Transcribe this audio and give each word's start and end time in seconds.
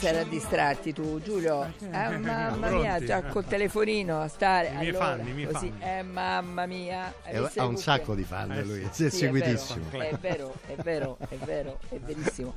essere 0.00 0.20
a 0.20 0.24
distratti 0.24 0.92
tu, 0.94 1.20
Giulio. 1.22 1.72
Eh, 1.78 2.08
mamma 2.18 2.70
mia, 2.70 3.04
già 3.04 3.22
col 3.24 3.44
telefonino 3.44 4.22
a 4.22 4.28
stare. 4.28 4.68
I 4.68 4.74
miei 4.76 4.88
allora, 4.88 5.04
fan, 5.04 5.26
i 5.26 5.32
miei 5.32 5.52
così, 5.52 5.72
fan. 5.78 5.88
Eh, 5.88 6.02
mamma 6.02 6.66
mia. 6.66 7.12
Eh, 7.24 7.50
ha 7.56 7.64
un 7.66 7.76
sacco 7.76 8.14
di 8.14 8.24
fan 8.24 8.50
Eh, 8.52 8.64
lui, 8.64 8.88
sì. 8.90 9.04
è 9.04 9.10
Sì, 9.10 9.26
è 9.26 9.30
vero. 9.30 9.56
seguitissimo. 9.58 9.84
È 9.90 10.14
vero, 10.20 10.54
è 10.66 10.74
vero, 10.76 11.16
è 11.28 11.34
vero, 11.44 11.78
è 11.90 11.98
verissimo. 11.98 12.54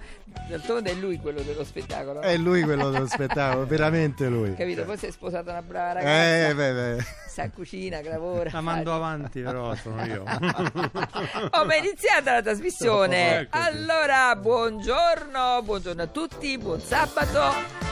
D'altronde 0.47 0.91
è 0.91 0.93
lui 0.93 1.17
quello 1.19 1.41
dello 1.41 1.65
spettacolo. 1.65 2.21
È 2.21 2.37
lui 2.37 2.61
quello 2.63 2.89
dello 2.89 3.07
spettacolo, 3.07 3.65
veramente 3.65 4.27
lui. 4.27 4.55
Capito? 4.55 4.85
Poi 4.85 4.97
si 4.97 5.07
è 5.07 5.11
sposata 5.11 5.51
una 5.51 5.61
brava 5.61 5.93
ragazza. 5.93 6.49
Eh, 6.49 6.55
beh, 6.55 6.73
beh. 6.73 7.05
Sa 7.27 7.49
cucina, 7.49 7.99
che 7.99 8.09
lavora. 8.09 8.49
La 8.53 8.61
mando 8.61 8.93
avanti, 8.93 9.41
però 9.41 9.75
sono 9.75 10.05
io. 10.05 10.23
Oh, 11.55 11.65
ma 11.65 11.73
è 11.75 11.77
iniziata 11.77 12.33
la 12.33 12.41
trasmissione. 12.41 13.39
Eccoci. 13.41 13.63
Allora, 13.63 14.35
buongiorno, 14.35 15.61
buongiorno 15.63 16.01
a 16.01 16.07
tutti, 16.07 16.57
buon 16.57 16.79
sabato, 16.79 17.32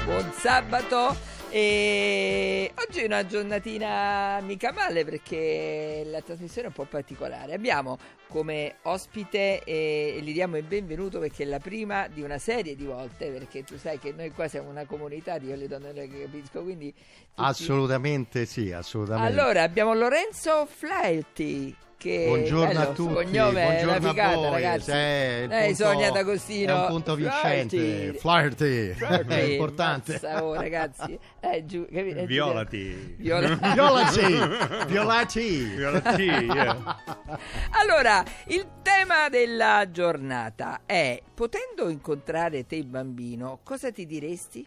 buon 0.06 0.32
sabato. 0.34 1.18
E 1.50 2.72
oggi 2.76 3.00
è 3.00 3.06
una 3.06 3.26
giornatina 3.26 4.40
mica 4.42 4.72
male 4.72 5.04
perché 5.04 6.04
la 6.06 6.22
trasmissione 6.22 6.68
è 6.68 6.70
un 6.70 6.76
po' 6.76 6.86
particolare. 6.86 7.54
Abbiamo 7.54 7.98
come 8.28 8.76
ospite 8.84 9.64
e 9.64 10.20
gli 10.22 10.32
diamo 10.32 10.58
il 10.58 10.64
benvenuto 10.64 11.20
perché 11.20 11.44
è 11.44 11.48
la 11.48 11.60
prima 11.60 12.08
di 12.08 12.22
una 12.22 12.38
serie 12.38 12.76
di 12.76 12.86
volte, 12.86 13.30
perché 13.32 13.64
tu 13.64 13.78
sai 13.78 13.98
che 14.00 14.14
noi 14.16 14.32
qua 14.32 14.48
siamo 14.48 14.70
una 14.70 14.86
comunità 14.86 15.40
di 15.40 15.48
io 15.48 15.56
le 15.56 15.68
donne 15.68 15.92
che 15.94 16.22
capisco, 16.22 16.62
quindi 16.62 16.94
tutti- 16.94 17.34
Assolutamente 17.36 18.46
sì, 18.46 18.72
assolutamente. 18.72 19.40
allora, 19.40 19.64
abbiamo 19.64 19.94
Lorenzo 19.94 20.66
Flaherty. 20.68 21.76
Che 22.02 22.24
Buongiorno 22.26 22.66
bello, 22.66 22.80
a 22.80 22.94
tutti, 22.94 23.14
Cognome 23.14 23.62
è 23.62 23.66
buongiorno 23.66 23.98
una 23.98 24.08
a 24.08 24.10
figata, 24.10 24.36
voi. 24.38 24.50
ragazzi. 24.50 24.90
È 24.92 25.42
il 25.44 25.52
Eh, 25.52 25.66
punto- 25.68 25.84
Sonia 25.84 26.12
D'Agostino. 26.12 26.72
È 26.76 26.80
un 26.80 26.88
punto 26.88 27.16
vincente. 27.16 28.14
Flirty, 28.14 28.94
Flirty, 28.94 29.28
è 29.36 29.42
importante. 29.44 30.12
mazza, 30.14 30.44
oh, 30.44 30.54
ragazzi. 30.56 31.20
Eh, 31.42 31.66
giù, 31.68 31.86
capi- 31.86 32.10
eh, 32.10 32.26
Violati. 32.26 33.16
Viola- 33.20 33.54
Violati, 33.74 34.40
Violati. 34.88 35.64
Violati, 35.76 36.24
yeah. 36.24 37.04
Allora, 37.80 38.24
il 38.48 38.66
tema 38.82 39.30
della 39.30 39.88
giornata 39.92 40.82
è: 40.88 41.22
potendo 41.36 41.88
incontrare 41.88 42.66
te, 42.66 42.84
bambino, 42.84 43.60
cosa 43.64 43.92
ti 43.92 44.08
diresti? 44.08 44.66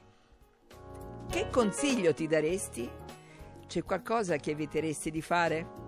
Che 1.28 1.46
consiglio 1.50 2.14
ti 2.14 2.28
daresti? 2.28 2.88
C'è 3.66 3.82
qualcosa 3.82 4.36
che 4.36 4.52
eviteresti 4.52 5.10
di 5.10 5.20
fare? 5.20 5.82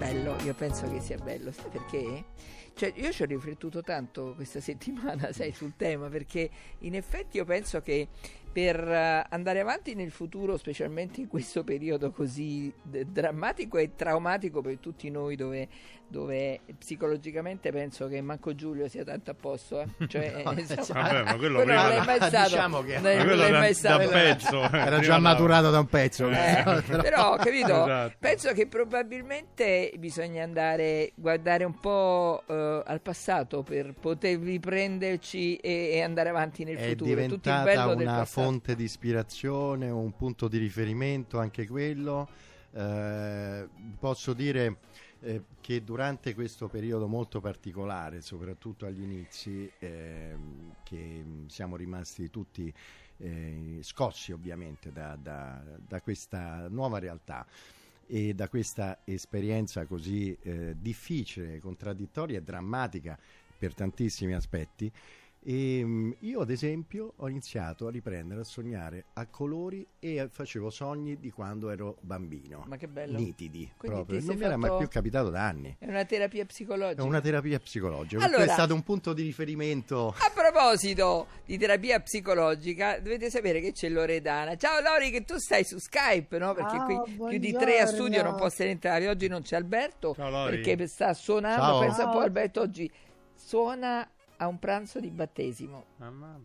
Bello, 0.00 0.34
io 0.44 0.54
penso 0.54 0.90
che 0.90 0.98
sia 0.98 1.18
bello, 1.18 1.52
sai 1.52 1.68
perché? 1.68 2.24
Cioè, 2.72 2.90
io 2.96 3.12
ci 3.12 3.22
ho 3.22 3.26
riflettuto 3.26 3.82
tanto 3.82 4.32
questa 4.34 4.58
settimana, 4.64 5.30
sai, 5.30 5.52
sul 5.52 5.74
tema, 5.76 6.08
perché 6.08 6.48
in 6.78 6.94
effetti 6.94 7.36
io 7.36 7.44
penso 7.44 7.82
che 7.82 8.08
per 8.52 8.76
eh, 8.80 9.26
andare 9.28 9.60
avanti 9.60 9.94
nel 9.94 10.10
futuro, 10.10 10.56
specialmente 10.56 11.20
in 11.20 11.28
questo 11.28 11.62
periodo 11.64 12.10
così 12.10 12.72
d- 12.82 13.04
drammatico 13.04 13.78
e 13.78 13.90
traumatico 13.94 14.60
per 14.60 14.78
tutti 14.78 15.08
noi, 15.10 15.36
dove, 15.36 15.68
dove 16.08 16.60
psicologicamente 16.76 17.70
penso 17.70 18.08
che 18.08 18.20
manco 18.20 18.54
Giulio 18.56 18.88
sia 18.88 19.04
tanto 19.04 19.30
a 19.30 19.34
posto, 19.34 19.80
eh. 19.80 19.86
cioè, 20.08 20.42
No, 20.44 20.52
insomma, 20.58 21.02
Vabbè, 21.02 21.22
ma 21.22 21.36
quello 21.36 21.56
quello 21.62 21.74
non 21.74 21.92
è 21.92 22.04
mai 22.04 22.16
stato, 22.26 22.48
Diciamo 22.48 22.82
che- 22.82 22.94
non 22.94 23.02
Ma 23.02 23.10
è- 23.12 23.16
quello 23.24 23.34
non 23.36 23.44
è 23.44 23.50
da, 23.50 23.58
mai 23.58 23.68
da 23.68 23.74
stato 23.74 24.08
pezzo. 24.08 24.60
Era 24.70 24.84
Prima 24.84 25.00
già 25.00 25.18
maturato 25.18 25.70
da 25.70 25.78
un 25.78 25.86
pezzo. 25.86 26.28
eh, 26.28 26.62
però- 26.64 27.02
però, 27.02 27.36
capito? 27.36 27.84
Esatto. 27.84 28.16
Penso 28.18 28.52
che 28.52 28.66
probabilmente 28.66 29.92
bisogna 29.96 30.42
andare 30.42 31.12
guardare 31.14 31.62
un 31.64 31.78
po' 31.78 32.42
eh, 32.48 32.82
al 32.84 33.00
passato 33.00 33.62
per 33.62 33.94
poter 33.98 34.38
riprenderci 34.40 35.56
e, 35.56 35.90
e 35.92 36.00
andare 36.02 36.30
avanti 36.30 36.64
nel 36.64 36.76
è 36.76 36.88
futuro. 36.88 37.20
Tutto 37.26 37.34
il 37.34 37.40
diventata 37.40 37.64
bello 37.64 37.94
del 37.94 38.06
passato. 38.06 38.39
Fonte 38.42 38.74
di 38.74 38.84
ispirazione, 38.84 39.90
un 39.90 40.14
punto 40.16 40.48
di 40.48 40.58
riferimento 40.58 41.38
anche 41.38 41.66
quello. 41.66 42.28
Eh, 42.72 43.68
posso 43.98 44.32
dire 44.32 44.78
eh, 45.20 45.42
che 45.60 45.82
durante 45.84 46.34
questo 46.34 46.68
periodo 46.68 47.06
molto 47.06 47.40
particolare, 47.40 48.20
soprattutto 48.20 48.86
agli 48.86 49.02
inizi, 49.02 49.70
ehm, 49.78 50.76
che 50.82 50.96
mh, 50.96 51.46
siamo 51.46 51.76
rimasti 51.76 52.30
tutti 52.30 52.72
eh, 53.18 53.78
scossi 53.82 54.32
ovviamente 54.32 54.92
da, 54.92 55.16
da- 55.20 55.62
da 55.86 56.00
questa 56.00 56.68
nuova 56.68 56.98
realtà 56.98 57.46
e 58.06 58.34
da 58.34 58.48
questa 58.48 59.00
esperienza 59.04 59.84
così 59.86 60.36
eh, 60.42 60.74
difficile, 60.78 61.60
contraddittoria 61.60 62.38
e 62.38 62.42
drammatica 62.42 63.18
per 63.58 63.74
tantissimi 63.74 64.32
aspetti. 64.32 64.90
E, 65.42 65.82
mh, 65.82 66.16
io 66.20 66.40
ad 66.42 66.50
esempio 66.50 67.14
ho 67.16 67.26
iniziato 67.26 67.86
a 67.86 67.90
riprendere 67.90 68.40
a 68.40 68.44
sognare 68.44 69.06
a 69.14 69.26
colori 69.26 69.86
e 69.98 70.28
facevo 70.30 70.68
sogni 70.68 71.18
di 71.18 71.30
quando 71.30 71.70
ero 71.70 71.96
bambino, 72.02 72.64
Ma 72.68 72.76
che 72.76 72.88
bello. 72.88 73.16
nitidi 73.18 73.72
Quindi 73.78 73.96
proprio, 73.96 74.20
non 74.22 74.36
mi 74.36 74.44
era 74.44 74.56
mai 74.58 74.76
più 74.76 74.86
capitato 74.88 75.30
da 75.30 75.46
anni. 75.46 75.74
È 75.78 75.86
una 75.86 76.04
terapia 76.04 76.44
psicologica. 76.44 77.02
È 77.02 77.04
una 77.06 77.22
terapia 77.22 77.58
psicologica, 77.58 78.22
Allora- 78.22 78.44
è 78.44 78.48
stato 78.48 78.74
un 78.74 78.82
punto 78.82 79.14
di 79.14 79.22
riferimento. 79.22 80.08
A 80.08 80.30
proposito 80.34 81.28
di 81.46 81.56
terapia 81.56 82.00
psicologica, 82.00 82.98
dovete 83.00 83.30
sapere 83.30 83.60
che 83.62 83.72
c'è 83.72 83.88
Loredana. 83.88 84.56
Ciao 84.56 84.78
Lori, 84.82 85.10
che 85.10 85.24
tu 85.24 85.38
stai 85.38 85.64
su 85.64 85.78
Skype, 85.78 86.36
no? 86.36 86.52
Perché 86.52 86.76
Ciao, 86.76 86.84
qui 86.84 87.16
più 87.30 87.38
di 87.38 87.52
tre 87.52 87.78
a 87.80 87.86
studio 87.86 88.02
buongiorno. 88.08 88.30
non 88.30 88.38
possono 88.38 88.68
entrare. 88.68 89.08
Oggi 89.08 89.26
non 89.28 89.40
c'è 89.40 89.56
Alberto 89.56 90.12
Ciao, 90.14 90.28
Lori. 90.28 90.60
perché 90.60 90.86
sta 90.86 91.14
suonando. 91.14 91.62
Ciao. 91.62 91.80
Pensa 91.80 92.04
un 92.04 92.10
po'. 92.12 92.18
Alberto 92.18 92.60
oggi 92.60 92.90
suona 93.34 94.06
a 94.42 94.46
un 94.46 94.58
pranzo 94.58 95.00
di 95.00 95.10
battesimo. 95.10 95.84
Ah. 95.98 96.06
Ah, 96.06 96.38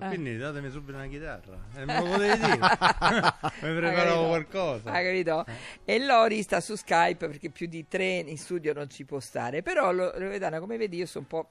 Ah. 0.00 0.08
Quindi 0.08 0.36
datemi 0.36 0.70
subito 0.70 0.96
una 0.98 1.06
chitarra. 1.06 1.58
Eh, 1.76 1.84
me 1.86 1.98
lo 1.98 2.04
potevi 2.04 2.36
dire. 2.38 2.58
Mi 2.60 3.76
preparavo 3.76 3.92
capito? 3.92 4.26
qualcosa. 4.28 4.90
Hai 4.92 5.04
capito? 5.04 5.44
E 5.84 5.98
Lori 6.04 6.42
sta 6.42 6.60
su 6.60 6.74
Skype 6.76 7.26
perché 7.26 7.48
più 7.50 7.66
di 7.66 7.86
tre 7.88 8.18
in 8.18 8.36
studio 8.38 8.72
non 8.74 8.88
ci 8.90 9.04
può 9.04 9.18
stare. 9.20 9.62
Però, 9.62 9.90
Lo- 9.92 10.12
Loredana, 10.16 10.60
come 10.60 10.76
vedi, 10.76 10.98
io 10.98 11.06
sono 11.06 11.26
un 11.28 11.40
po' 11.40 11.50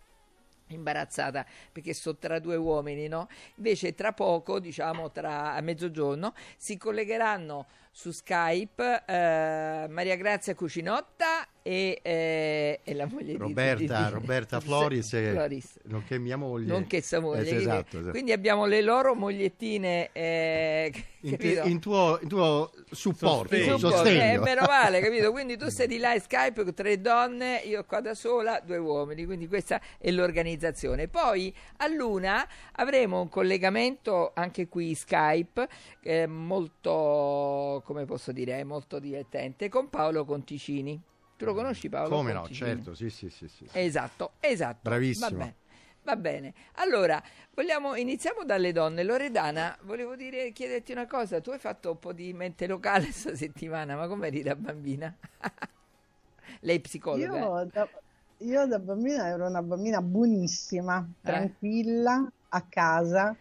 imbarazzata 0.69 1.45
perché 1.71 1.93
sto 1.93 2.15
tra 2.17 2.39
due 2.39 2.55
uomini, 2.57 3.07
no? 3.07 3.27
Invece 3.55 3.95
tra 3.95 4.11
poco, 4.13 4.59
diciamo 4.59 5.11
tra 5.11 5.53
a 5.53 5.61
mezzogiorno, 5.61 6.33
si 6.57 6.77
collegheranno 6.77 7.65
su 7.91 8.11
Skype 8.11 9.03
eh, 9.07 9.87
Maria 9.89 10.15
Grazia 10.15 10.53
Cucinotta 10.53 11.47
e, 11.67 11.99
eh, 12.01 12.79
e 12.81 12.93
la 12.93 13.07
moglie 13.11 13.35
Roberta, 13.37 13.97
di, 13.97 14.05
di- 14.05 14.09
Roberta 14.13 14.59
Floris, 14.61 15.13
e- 15.13 15.31
Floris. 15.31 15.79
nonché 15.83 16.17
mia 16.17 16.37
moglie. 16.37 16.71
Nonché 16.71 17.01
sua 17.01 17.19
moglie. 17.19 17.49
Eh, 17.49 17.55
esatto, 17.55 17.97
esatto. 17.97 18.11
Quindi 18.11 18.31
abbiamo 18.31 18.65
le 18.65 18.81
loro 18.81 19.13
mogliettine 19.15 20.09
eh, 20.13 20.93
in, 21.27 21.35
te- 21.35 21.61
in 21.65 21.79
tuo, 21.81 22.19
in 22.21 22.29
tuo 22.29 22.71
supporto, 22.89 23.53
Sostegno. 23.53 23.77
Supporto, 23.77 23.97
sostegno. 23.97 24.21
eh, 24.33 24.39
meno 24.39 24.61
male, 24.65 25.01
capito? 25.01 25.31
Quindi 25.31 25.57
tu 25.57 25.67
sei 25.69 25.87
di 25.87 25.97
là 25.97 26.13
in 26.13 26.21
Skype 26.21 26.63
con 26.63 26.73
tre 26.73 27.01
donne, 27.01 27.61
io 27.65 27.83
qua 27.83 27.99
da 27.99 28.13
sola, 28.13 28.61
due 28.65 28.77
uomini, 28.77 29.25
quindi 29.25 29.47
questa 29.49 29.81
è 29.97 30.09
l'organizzazione. 30.11 31.09
Poi 31.09 31.53
a 31.77 31.87
Luna 31.87 32.47
avremo 32.77 33.19
un 33.19 33.27
collegamento 33.27 34.31
anche 34.35 34.69
qui 34.69 34.95
Skype, 34.95 35.67
è 36.01 36.25
molto, 36.27 37.81
come 37.83 38.05
posso 38.05 38.31
dire, 38.31 38.63
molto 38.63 38.99
divertente, 38.99 39.67
con 39.67 39.89
Paolo 39.89 40.23
Conticini. 40.23 41.01
Tu 41.37 41.45
lo 41.45 41.53
conosci 41.53 41.87
Paolo? 41.89 42.09
Come 42.15 42.33
no, 42.33 42.41
Conticini? 42.41 42.69
certo, 42.69 42.93
sì, 42.95 43.09
sì, 43.09 43.29
sì. 43.29 43.47
sì. 43.47 43.67
Esatto, 43.71 44.31
esatto. 44.39 44.79
Bravissimo. 44.81 45.29
Va 45.29 45.35
bene. 45.35 45.55
Va 46.07 46.15
bene, 46.15 46.53
allora 46.75 47.21
vogliamo, 47.53 47.95
iniziamo 47.95 48.45
dalle 48.45 48.71
donne. 48.71 49.03
Loredana, 49.03 49.77
volevo 49.83 50.15
dire, 50.15 50.51
chiederti 50.53 50.93
una 50.93 51.05
cosa. 51.05 51.41
Tu 51.41 51.49
hai 51.51 51.59
fatto 51.59 51.91
un 51.91 51.99
po' 51.99 52.13
di 52.13 52.31
mente 52.33 52.65
locale 52.65 53.03
questa 53.11 53.35
settimana, 53.35 53.95
ma 53.97 54.07
com'eri 54.07 54.41
da 54.41 54.55
bambina? 54.55 55.13
Lei 56.61 56.77
è 56.77 56.79
psicologa. 56.79 57.23
eh? 57.35 57.39
Io 57.39 57.69
da, 57.71 57.89
io 58.37 58.65
da 58.67 58.79
bambina 58.79 59.27
ero 59.27 59.47
una 59.47 59.61
bambina 59.61 60.01
buonissima, 60.01 61.05
Eh? 61.07 61.25
tranquilla, 61.25 62.31
a 62.49 62.61
casa, 62.69 63.35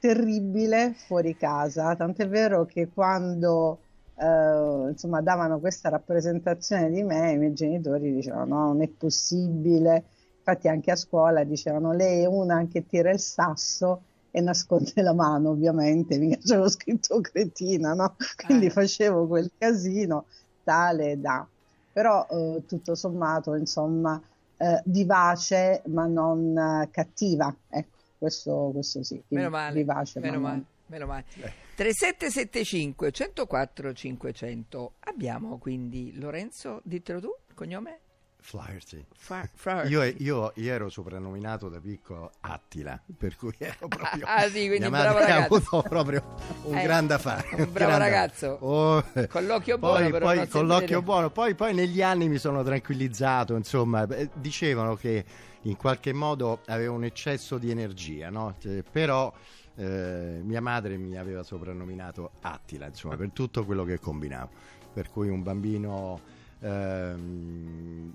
terribile 0.00 0.94
fuori 1.06 1.36
casa. 1.36 1.94
Tant'è 1.94 2.28
vero 2.28 2.64
che 2.66 2.88
quando 2.92 3.78
eh, 4.14 4.90
insomma, 4.90 5.20
davano 5.20 5.58
questa 5.60 5.88
rappresentazione 5.88 6.90
di 6.90 7.02
me, 7.02 7.32
i 7.32 7.38
miei 7.38 7.52
genitori 7.52 8.12
dicevano: 8.12 8.54
No, 8.56 8.66
non 8.68 8.82
è 8.82 8.88
possibile. 8.88 10.04
Infatti, 10.38 10.68
anche 10.68 10.90
a 10.90 10.96
scuola 10.96 11.44
dicevano: 11.44 11.92
Lei 11.92 12.22
è 12.22 12.26
una 12.26 12.66
che 12.66 12.86
tira 12.86 13.10
il 13.10 13.20
sasso 13.20 14.04
e 14.30 14.40
nasconde 14.40 14.92
la 15.02 15.12
mano, 15.14 15.50
ovviamente. 15.50 16.18
Mica 16.18 16.38
c'avevo 16.42 16.68
scritto 16.68 17.20
cretina, 17.20 17.94
no? 17.94 18.16
Quindi 18.46 18.66
Eh. 18.66 18.70
facevo 18.70 19.26
quel 19.26 19.50
casino 19.56 20.26
tale 20.62 21.18
da 21.20 21.46
però 21.92 22.26
eh, 22.30 22.64
tutto 22.66 22.94
sommato, 22.94 23.54
insomma, 23.54 24.20
eh, 24.56 24.82
vivace 24.86 25.82
ma 25.86 26.06
non 26.06 26.56
eh, 26.56 26.88
cattiva. 26.90 27.54
Ecco, 27.68 27.98
questo, 28.18 28.70
questo 28.72 29.02
sì, 29.02 29.22
Meno 29.28 29.50
male, 29.50 29.74
vivace 29.74 30.20
meno 30.20 30.40
ma 30.40 30.48
male. 30.50 30.64
Meno 30.92 31.06
male. 31.06 31.24
Eh. 31.40 31.52
3775 31.74 33.10
104 33.10 33.92
500. 33.94 34.94
Abbiamo 35.00 35.58
quindi 35.58 36.12
Lorenzo, 36.18 36.80
ditelo 36.84 37.18
tu, 37.20 37.34
cognome? 37.54 38.00
Flaherty. 38.44 39.04
Fa- 39.14 39.48
Flaherty. 39.54 39.90
Io, 39.92 40.02
io- 40.02 40.52
io 40.56 40.72
ero 40.72 40.88
soprannominato 40.90 41.68
da 41.68 41.78
piccolo 41.80 42.32
Attila, 42.40 43.00
per 43.16 43.36
cui 43.36 43.54
ero 43.56 43.86
proprio... 43.88 44.24
Ah, 44.26 44.42
sì, 44.48 44.66
quindi 44.66 44.80
mia 44.80 44.90
bravo 44.90 45.18
ragazzo. 45.20 45.82
proprio 45.88 46.34
un 46.64 46.76
Eh, 46.76 46.82
grande 46.82 47.14
affare. 47.14 47.46
un 47.52 47.72
bravo 47.72 47.92
grande- 47.96 47.98
ragazzo. 47.98 48.46
Oh, 48.60 49.02
Con 49.28 49.46
l'occhio 49.46 49.78
poi, 49.78 50.08
buono, 50.10 50.18
poi 50.24 50.48
con 50.48 50.66
l'occhio 50.66 51.02
buono, 51.02 51.30
poi, 51.30 51.54
poi 51.54 51.72
negli 51.72 52.02
anni 52.02 52.28
mi 52.28 52.38
sono 52.38 52.62
tranquillizzato, 52.64 53.54
insomma, 53.56 54.06
dicevano 54.34 54.96
che 54.96 55.24
in 55.62 55.76
qualche 55.76 56.12
modo 56.12 56.62
avevo 56.66 56.94
un 56.96 57.04
eccesso 57.04 57.56
di 57.58 57.70
energia, 57.70 58.28
no? 58.28 58.56
Però 58.90 59.32
eh, 59.76 60.40
mia 60.42 60.60
madre 60.60 60.96
mi 60.96 61.16
aveva 61.16 61.42
soprannominato 61.42 62.32
Attila, 62.40 62.86
insomma, 62.86 63.16
per 63.16 63.30
tutto 63.32 63.64
quello 63.64 63.84
che 63.84 63.98
combinavo, 63.98 64.50
per 64.92 65.10
cui 65.10 65.28
un 65.28 65.42
bambino 65.42 66.20
ehm, 66.60 68.12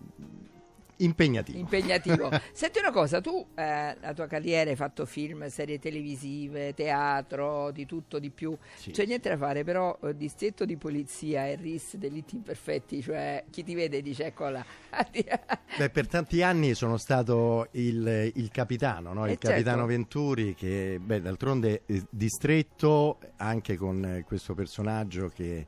impegnativo. 0.97 1.57
impegnativo. 1.57 2.29
Senti 2.51 2.79
una 2.79 2.91
cosa, 2.91 3.21
tu 3.21 3.45
eh, 3.55 3.95
la 3.99 4.13
tua 4.13 4.27
carriera 4.27 4.69
hai 4.69 4.75
fatto 4.75 5.05
film, 5.05 5.47
serie 5.47 5.79
televisive, 5.79 6.73
teatro, 6.73 7.71
di 7.71 7.85
tutto, 7.85 8.19
di 8.19 8.29
più. 8.29 8.55
Sì. 8.75 8.91
C'è 8.91 9.05
niente 9.05 9.29
da 9.29 9.37
fare, 9.37 9.63
però 9.63 9.97
eh, 10.03 10.15
distretto 10.15 10.65
di 10.65 10.77
polizia 10.77 11.47
e 11.47 11.55
RIS 11.55 11.95
delitti 11.97 12.35
imperfetti, 12.35 13.01
cioè 13.01 13.43
chi 13.49 13.63
ti 13.63 13.75
vede 13.75 14.01
dice 14.01 14.25
eccola. 14.25 14.63
Beh, 15.77 15.89
per 15.89 16.07
tanti 16.07 16.41
anni 16.41 16.73
sono 16.73 16.97
stato 16.97 17.67
il, 17.71 18.31
il 18.35 18.49
capitano, 18.51 19.13
no? 19.13 19.25
Eh, 19.25 19.31
il 19.33 19.37
capitano 19.37 19.77
certo. 19.77 19.85
Venturi, 19.85 20.55
che 20.55 20.99
beh, 21.01 21.21
d'altronde 21.21 21.83
eh, 21.85 22.03
distretto 22.09 23.19
anche 23.37 23.77
con 23.77 24.23
questo 24.25 24.53
personaggio 24.53 25.29
che, 25.29 25.65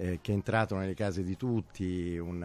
eh, 0.00 0.20
che 0.22 0.30
è 0.30 0.34
entrato 0.34 0.76
nelle 0.76 0.94
case 0.94 1.24
di 1.24 1.36
tutti, 1.36 2.16
un, 2.18 2.40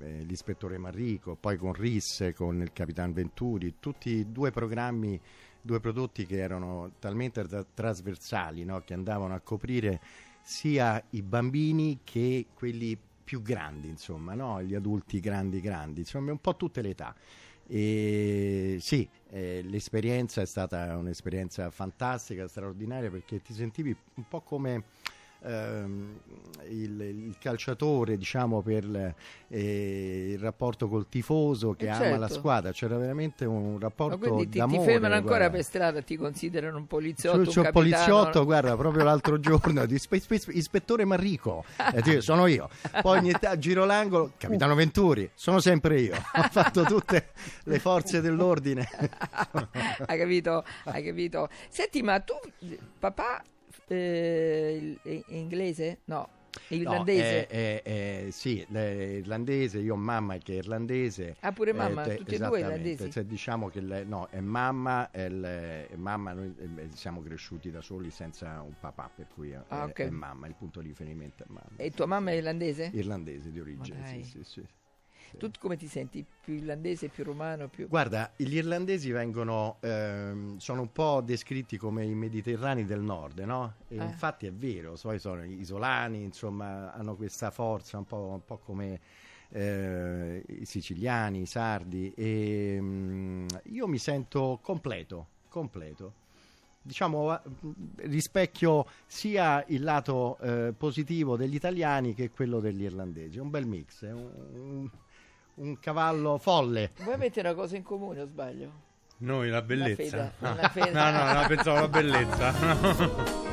eh, 0.00 0.22
l'ispettore 0.24 0.78
Marrico, 0.78 1.36
poi 1.36 1.58
con 1.58 1.74
RIS, 1.74 2.32
con 2.34 2.62
il 2.62 2.72
capitano 2.72 3.12
Venturi, 3.12 3.74
tutti 3.78 4.32
due 4.32 4.50
programmi, 4.50 5.20
due 5.60 5.78
prodotti 5.78 6.24
che 6.24 6.38
erano 6.38 6.92
talmente 6.98 7.44
tra- 7.44 7.64
trasversali, 7.64 8.64
no? 8.64 8.80
che 8.80 8.94
andavano 8.94 9.34
a 9.34 9.40
coprire 9.40 10.00
sia 10.40 11.02
i 11.10 11.20
bambini 11.20 12.00
che 12.02 12.46
quelli 12.54 12.98
più 13.24 13.42
grandi, 13.42 13.88
insomma, 13.88 14.32
no? 14.32 14.62
gli 14.62 14.74
adulti 14.74 15.20
grandi 15.20 15.60
grandi, 15.60 16.00
insomma, 16.00 16.30
un 16.32 16.40
po' 16.40 16.56
tutte 16.56 16.80
le 16.80 16.88
età. 16.90 17.14
E 17.66 18.78
sì, 18.80 19.06
eh, 19.30 19.62
l'esperienza 19.62 20.40
è 20.40 20.46
stata 20.46 20.96
un'esperienza 20.96 21.70
fantastica, 21.70 22.48
straordinaria, 22.48 23.10
perché 23.10 23.42
ti 23.42 23.52
sentivi 23.52 23.94
un 24.14 24.28
po' 24.28 24.40
come 24.40 24.84
ehm, 25.44 26.18
il, 26.68 27.00
il 27.00 27.36
calciatore, 27.38 28.16
diciamo, 28.16 28.62
per 28.62 29.14
eh, 29.48 30.30
il 30.32 30.38
rapporto 30.38 30.88
col 30.88 31.06
tifoso 31.08 31.72
che 31.74 31.84
Eh, 31.86 31.88
ama 31.90 31.98
certo. 32.04 32.18
la 32.20 32.28
squadra. 32.28 32.72
C'era 32.72 32.96
veramente 32.96 33.44
un 33.44 33.72
Ma 33.74 33.78
rapporto 33.80 34.18
quindi 34.18 34.44
ti, 34.44 34.50
ti 34.52 34.58
d'amore. 34.58 34.84
fermano 34.84 35.14
ancora 35.14 35.36
guarda. 35.36 35.56
per 35.56 35.64
strada, 35.64 36.02
ti 36.02 36.16
considerano 36.16 36.78
un 36.78 36.86
poliziotto, 36.86 37.38
C'ho- 37.38 37.60
un 37.60 37.64
capitano? 37.66 37.72
poliziotto, 37.72 38.44
guarda, 38.44 38.76
proprio 38.76 39.04
l'altro 39.04 39.38
giorno, 39.38 39.84
di 39.86 39.94
ispe- 39.94 40.16
ispe- 40.16 40.52
ispettore 40.52 41.04
Marrico, 41.04 41.64
e 41.94 42.00
dico, 42.02 42.20
sono 42.20 42.46
io. 42.46 42.68
Poi 43.02 43.18
ogni 43.18 43.32
ta- 43.32 43.58
giro 43.58 43.84
l'angolo, 43.84 44.32
capitano 44.38 44.74
Venturi, 44.74 45.30
sono 45.34 45.60
sempre 45.60 46.00
io. 46.00 46.14
Ho 46.34 46.42
fatto 46.50 46.82
tutte 46.84 47.28
le 47.64 47.78
forze 47.78 48.20
dell'ordine. 48.20 48.88
hai 50.06 50.18
capito? 50.18 50.64
Hai 50.84 51.04
capito? 51.04 51.48
Senti, 51.68 52.02
ma 52.02 52.18
tu, 52.20 52.34
papà, 52.98 53.42
eh, 53.86 54.98
è 55.02 55.24
inglese? 55.28 55.98
No, 56.06 56.28
irlandese. 56.68 57.34
No, 57.34 57.56
è- 57.56 57.82
è- 57.82 58.26
è- 58.26 58.30
sì, 58.30 58.64
le- 58.68 59.16
irlandese, 59.18 59.78
io 59.80 59.94
ho 59.94 59.96
mamma 59.96 60.36
che 60.38 60.54
è 60.54 60.56
irlandese. 60.56 61.36
Ah, 61.40 61.52
pure 61.52 61.72
mamma, 61.72 62.04
te- 62.04 62.16
tutti 62.16 62.34
e 62.34 62.38
due 62.38 62.60
irlandesi? 62.60 63.10
Se 63.10 63.26
diciamo 63.26 63.68
che 63.68 63.80
lei- 63.80 64.06
no, 64.06 64.26
è 64.30 64.40
mamma, 64.40 65.10
è 65.10 65.24
il- 65.24 65.42
è 65.42 65.96
mamma 65.96 66.32
noi 66.32 66.54
eh, 66.58 66.88
siamo 66.94 67.22
cresciuti 67.22 67.70
da 67.70 67.80
soli 67.80 68.10
senza 68.10 68.60
un 68.62 68.74
papà, 68.78 69.10
per 69.14 69.26
cui 69.28 69.50
è, 69.50 69.60
Ah, 69.68 69.84
ok. 69.84 70.00
è 70.00 70.10
mamma, 70.10 70.46
il 70.46 70.54
punto 70.54 70.80
di 70.80 70.88
riferimento 70.88 71.42
è 71.42 71.46
mamma. 71.48 71.76
E 71.76 71.90
tua 71.90 72.06
mamma 72.06 72.30
è 72.30 72.34
irlandese? 72.34 72.90
Irlandese 72.92 73.50
di 73.50 73.60
origine, 73.60 74.04
sì, 74.06 74.18
dai. 74.20 74.44
sì, 74.44 74.64
sì. 75.34 75.50
Tu 75.50 75.50
come 75.58 75.76
ti 75.76 75.86
senti? 75.86 76.24
Più 76.44 76.54
irlandese, 76.54 77.08
più 77.08 77.24
romano? 77.24 77.68
Più... 77.68 77.88
Guarda, 77.88 78.32
gli 78.36 78.54
irlandesi 78.56 79.10
vengono, 79.10 79.76
ehm, 79.80 80.56
sono 80.58 80.82
un 80.82 80.92
po' 80.92 81.20
descritti 81.20 81.76
come 81.76 82.04
i 82.04 82.14
mediterranei 82.14 82.84
del 82.84 83.00
nord, 83.00 83.38
no? 83.40 83.74
E 83.88 83.96
Eh. 83.96 84.02
infatti 84.04 84.46
è 84.46 84.52
vero, 84.52 84.96
poi 85.00 85.18
sono 85.18 85.42
isolani, 85.44 86.22
insomma, 86.22 86.92
hanno 86.92 87.16
questa 87.16 87.50
forza 87.50 87.98
un 87.98 88.04
po', 88.06 88.16
un 88.32 88.44
po' 88.44 88.58
come 88.58 89.00
eh, 89.50 90.42
i 90.48 90.64
siciliani, 90.64 91.42
i 91.42 91.46
sardi. 91.46 92.12
E, 92.14 92.78
mm, 92.80 93.46
io 93.64 93.86
mi 93.86 93.98
sento 93.98 94.58
completo, 94.62 95.28
completo. 95.48 96.22
Diciamo, 96.82 97.32
eh, 97.34 97.40
rispecchio 98.08 98.86
sia 99.06 99.64
il 99.68 99.82
lato 99.82 100.36
eh, 100.38 100.74
positivo 100.76 101.36
degli 101.36 101.54
italiani 101.54 102.12
che 102.14 102.30
quello 102.30 102.60
degli 102.60 102.82
irlandesi. 102.82 103.38
È 103.38 103.40
un 103.40 103.48
bel 103.50 103.64
mix, 103.66 104.04
è 104.04 104.12
un, 104.12 104.90
un- 105.56 105.78
cavallo 105.78 106.38
folle. 106.38 106.90
Voi 107.02 107.14
avete 107.14 107.40
una 107.40 107.54
cosa 107.54 107.76
in 107.76 107.82
comune, 107.82 108.22
o 108.22 108.26
sbaglio? 108.26 108.82
Noi 109.18 109.48
la 109.48 109.62
bellezza. 109.62 110.02
fede, 110.02 110.32
Ah. 110.40 110.50
una 110.52 110.68
fede. 110.68 110.90
No, 110.90 111.10
no, 111.10 111.32
no, 111.40 111.46
pensavo 111.46 111.76
alla 111.78 111.88
bellezza. 111.88 112.52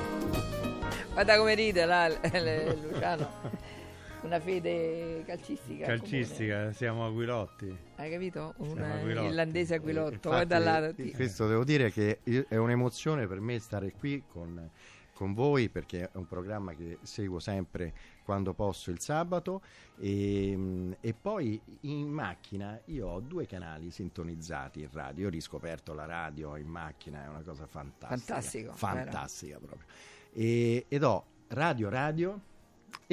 Guarda 1.14 1.38
come 1.38 1.54
ride 1.56 1.86
là, 1.86 2.08
l- 2.08 2.20
l- 2.24 2.78
Luciano. 2.90 3.30
Una 4.22 4.40
fede 4.40 5.24
calcistica. 5.26 5.88
Calcistica, 5.88 6.72
siamo 6.74 7.08
aquilotti. 7.08 7.66
comune. 7.66 7.80
Hai 7.96 8.12
capito? 8.12 8.54
Un 8.58 8.74
Siamo 8.76 8.94
Aguilotti. 8.94 9.28
irlandese 9.28 9.76
aquilotto. 9.76 10.14
Infatti, 10.14 10.28
Guarda 10.46 10.60
là. 10.60 10.94
ti- 10.94 11.12
Questo 11.12 11.48
devo 11.48 11.64
dire 11.64 11.92
che 11.92 12.20
è 12.48 12.56
un'emozione 12.56 13.26
per 13.28 13.40
me 13.40 13.60
stare 13.60 13.92
qui 13.94 14.24
con, 14.28 14.70
con 15.22 15.34
voi 15.36 15.70
perché 15.70 16.06
è 16.06 16.18
un 16.18 16.26
programma 16.26 16.74
che 16.74 16.98
seguo 17.04 17.38
sempre 17.38 17.94
quando 18.24 18.56
posso 18.56 18.90
il 18.90 19.00
sabato 19.00 19.62
e, 20.00 20.52
mm, 20.58 20.94
e 21.00 21.14
poi 21.14 21.62
in 21.82 22.10
macchina 22.10 22.82
io 22.86 23.08
ho 23.08 23.20
due 23.20 23.46
canali 23.46 23.92
sintonizzati 23.92 24.82
in 24.82 24.90
radio, 24.92 25.22
io 25.22 25.28
ho 25.28 25.32
riscoperto 25.32 25.94
la 25.94 26.06
radio 26.06 26.56
in 26.56 26.66
macchina, 26.66 27.24
è 27.24 27.28
una 27.28 27.44
cosa 27.44 27.68
fantastica. 27.68 28.34
Fantastico, 28.34 28.74
Fantastica 28.74 29.60
proprio. 29.60 29.88
E- 30.34 30.86
ed 30.88 31.04
ho 31.04 31.26
Radio 31.50 31.90
Radio 31.90 32.42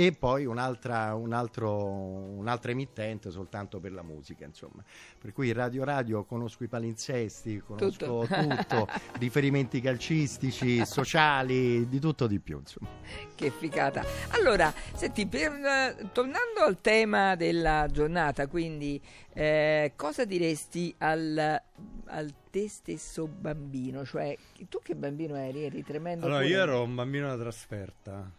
e 0.01 0.13
poi 0.13 0.47
un'altra, 0.47 1.13
un 1.17 1.33
altro, 1.33 1.75
un'altra 1.75 2.71
emittente 2.71 3.33
soltanto 3.33 3.81
per 3.81 3.91
la 3.91 4.05
musica, 4.05 4.45
insomma. 4.45 4.85
Per 5.19 5.33
cui 5.33 5.51
Radio 5.51 5.83
Radio 5.83 6.23
conosco 6.23 6.63
i 6.63 6.69
palinsesti, 6.69 7.59
conosco 7.59 8.21
Tutto. 8.21 8.27
tutto, 8.29 8.89
riferimenti 9.19 9.81
calcistici, 9.81 10.87
sociali, 10.87 11.89
di 11.89 11.99
tutto 11.99 12.29
di 12.29 12.39
più, 12.39 12.59
insomma. 12.61 12.89
Che 13.35 13.51
figata. 13.51 14.05
Allora, 14.29 14.73
senti, 14.95 15.27
per, 15.27 15.51
eh, 15.51 16.11
tornando 16.13 16.61
al 16.65 16.81
tema 16.81 17.35
della 17.35 17.89
giornata, 17.91 18.47
quindi 18.47 19.03
eh, 19.33 19.95
cosa 19.97 20.25
diresti 20.25 20.95
al, 20.99 21.61
al 22.05 22.35
te 22.51 22.69
stesso 22.69 23.27
bambino? 23.27 24.05
Cioè, 24.05 24.37
tu 24.69 24.79
che 24.81 24.95
bambino 24.95 25.35
eri? 25.35 25.65
Eri 25.65 25.83
tremendo. 25.83 26.27
Allora, 26.27 26.43
pure? 26.43 26.53
io 26.55 26.63
ero 26.63 26.83
un 26.85 26.95
bambino 26.95 27.27
da 27.27 27.37
trasferta, 27.37 28.31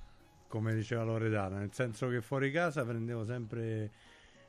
come 0.50 0.74
diceva 0.74 1.04
Loredana, 1.04 1.60
nel 1.60 1.72
senso 1.72 2.10
che 2.10 2.22
fuori 2.22 2.52
casa 2.52 2.84
prendevo 2.84 3.24
sempre 3.24 3.92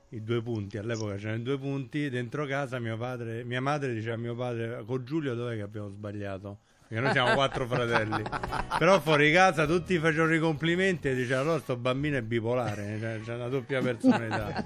i 0.08 0.22
due 0.22 0.42
punti. 0.42 0.78
All'epoca 0.78 1.14
c'erano 1.16 1.36
i 1.36 1.42
due 1.42 1.58
punti, 1.58 2.08
dentro 2.08 2.46
casa 2.46 2.78
mio 2.80 2.96
padre, 2.96 3.44
mia 3.44 3.60
madre 3.60 3.92
diceva 3.92 4.14
a 4.14 4.18
mio 4.18 4.34
padre, 4.34 4.82
con 4.84 5.04
Giulio 5.04 5.34
dov'è 5.34 5.56
che 5.56 5.62
abbiamo 5.62 5.88
sbagliato? 5.88 6.60
Perché 6.90 7.04
noi 7.04 7.12
siamo 7.12 7.34
quattro 7.34 7.68
fratelli. 7.68 8.20
Però 8.76 8.98
fuori 8.98 9.32
casa 9.32 9.64
tutti 9.64 9.96
facevano 10.00 10.34
i 10.34 10.40
complimenti 10.40 11.08
e 11.08 11.14
dicevano, 11.14 11.42
allora 11.50 11.60
sto 11.60 11.76
bambino 11.76 12.16
è 12.16 12.22
bipolare, 12.22 12.96
cioè, 12.98 13.20
c'ha 13.24 13.34
una 13.36 13.46
doppia 13.48 13.80
personalità. 13.80 14.64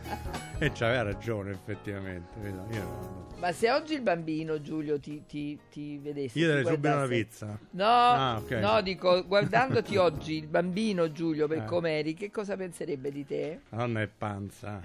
e 0.56 0.72
c'aveva 0.72 1.02
ragione 1.02 1.50
effettivamente. 1.50 2.38
Io, 2.72 3.26
Ma 3.40 3.52
se 3.52 3.70
oggi 3.70 3.92
il 3.92 4.00
bambino 4.00 4.58
Giulio 4.62 4.98
ti, 4.98 5.24
ti, 5.28 5.58
ti 5.70 5.98
vedesse, 5.98 6.38
io 6.38 6.46
darei 6.48 6.64
subito 6.64 6.86
una 6.86 6.96
guardasse- 7.06 7.22
pizza. 7.24 7.58
No, 7.72 7.84
Ah, 7.84 8.36
ok. 8.38 8.50
no, 8.52 8.80
dico, 8.80 9.26
guardandoti 9.26 9.96
oggi 9.98 10.38
il 10.38 10.46
bambino 10.46 11.12
Giulio 11.12 11.46
per 11.46 11.58
Eh. 11.58 11.64
com'eri, 11.66 12.14
che 12.14 12.30
cosa 12.30 12.56
penserebbe 12.56 13.12
di 13.12 13.26
te? 13.26 13.60
La 13.68 13.76
donna 13.80 14.00
è 14.00 14.06
panza. 14.08 14.80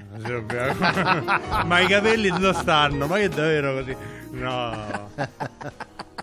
Ma 1.64 1.80
i 1.80 1.88
capelli 1.88 2.28
dove 2.32 2.52
stanno? 2.52 3.08
Ma 3.08 3.16
che 3.16 3.30
davvero 3.30 3.76
così? 3.76 3.96
No. 4.32 5.10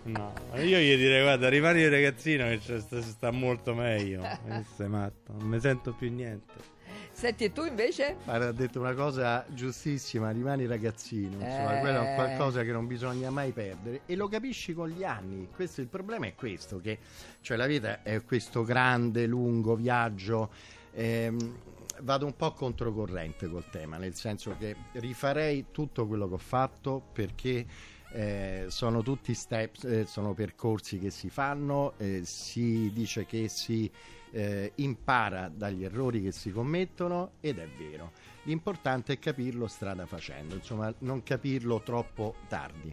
No, 0.07 0.33
io 0.55 0.79
gli 0.79 0.97
direi 0.97 1.23
guarda, 1.23 1.49
rimani 1.49 1.85
un 1.85 1.91
ragazzino 1.91 2.45
che 2.47 2.61
sta, 2.81 3.01
sta 3.03 3.31
molto 3.31 3.75
meglio. 3.75 4.23
Sei 4.77 4.89
matto, 4.89 5.33
non 5.37 5.49
mi 5.49 5.61
sento 5.61 5.93
più 5.93 6.11
niente. 6.13 6.75
Senti, 7.11 7.45
e 7.45 7.53
tu 7.53 7.65
invece? 7.65 8.17
Guarda, 8.25 8.49
ha 8.49 8.53
detto 8.53 8.79
una 8.79 8.93
cosa 8.93 9.45
giustissima, 9.49 10.31
rimani 10.31 10.67
ragazzino, 10.67 11.33
insomma, 11.41 11.79
Eh. 11.79 11.81
quello 11.81 12.03
è 12.03 12.15
qualcosa 12.15 12.63
che 12.63 12.73
non 12.73 12.87
bisogna 12.87 13.31
mai 13.31 13.53
perdere 13.53 14.03
e 14.05 14.17
lo 14.17 14.29
capisci 14.29 14.75
con 14.75 14.89
gli 14.91 15.03
anni. 15.03 15.49
Questo, 15.55 15.81
il 15.81 15.87
problema 15.89 16.27
è 16.27 16.35
questo, 16.35 16.79
che 16.79 16.99
cioè 17.41 17.57
la 17.57 17.67
vita 17.67 18.03
è 18.03 18.23
questo 18.23 18.65
grande, 18.65 19.27
lungo 19.27 19.75
viaggio. 19.77 20.51
ehm, 20.93 21.59
vado 22.01 22.27
un 22.27 22.37
po' 22.37 22.53
controcorrente 22.53 23.49
col 23.49 23.65
tema, 23.71 23.97
nel 23.97 24.15
senso 24.15 24.55
che 24.59 24.77
rifarei 24.93 25.67
tutto 25.73 26.07
quello 26.07 26.29
che 26.29 26.35
ho 26.35 26.39
fatto 26.39 27.03
perché 27.15 27.65
eh, 28.13 28.67
sono 28.69 29.03
tutti 29.03 29.35
step, 29.35 29.85
eh, 29.85 30.07
sono 30.07 30.35
percorsi 30.35 30.99
che 30.99 31.11
si 31.11 31.29
fanno, 31.29 31.95
eh, 31.99 32.23
si 32.25 32.91
dice 32.93 33.27
che 33.27 33.49
si 33.49 33.91
eh, 34.31 34.73
impara 34.77 35.49
dagli 35.49 35.85
errori 35.85 36.23
che 36.23 36.33
si 36.33 36.51
commettono 36.51 37.33
ed 37.41 37.59
è 37.59 37.69
vero. 37.79 38.13
L'importante 38.45 39.15
è 39.15 39.19
capirlo 39.19 39.67
strada 39.67 40.07
facendo, 40.07 40.55
insomma 40.55 40.93
non 41.01 41.23
capirlo 41.23 41.81
troppo 41.83 42.35
tardi. 42.49 42.93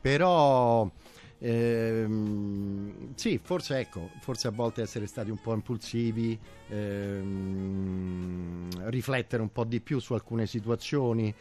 Però 0.00 0.90
Ehm, 1.38 3.12
sì, 3.14 3.38
forse 3.42 3.78
ecco, 3.78 4.08
forse 4.20 4.48
a 4.48 4.50
volte 4.50 4.80
essere 4.80 5.06
stati 5.06 5.30
un 5.30 5.38
po' 5.38 5.52
impulsivi, 5.52 6.38
ehm, 6.68 8.08
riflettere 8.88 9.42
un 9.42 9.52
po' 9.52 9.64
di 9.64 9.80
più 9.80 9.98
su 9.98 10.14
alcune 10.14 10.46
situazioni, 10.46 11.34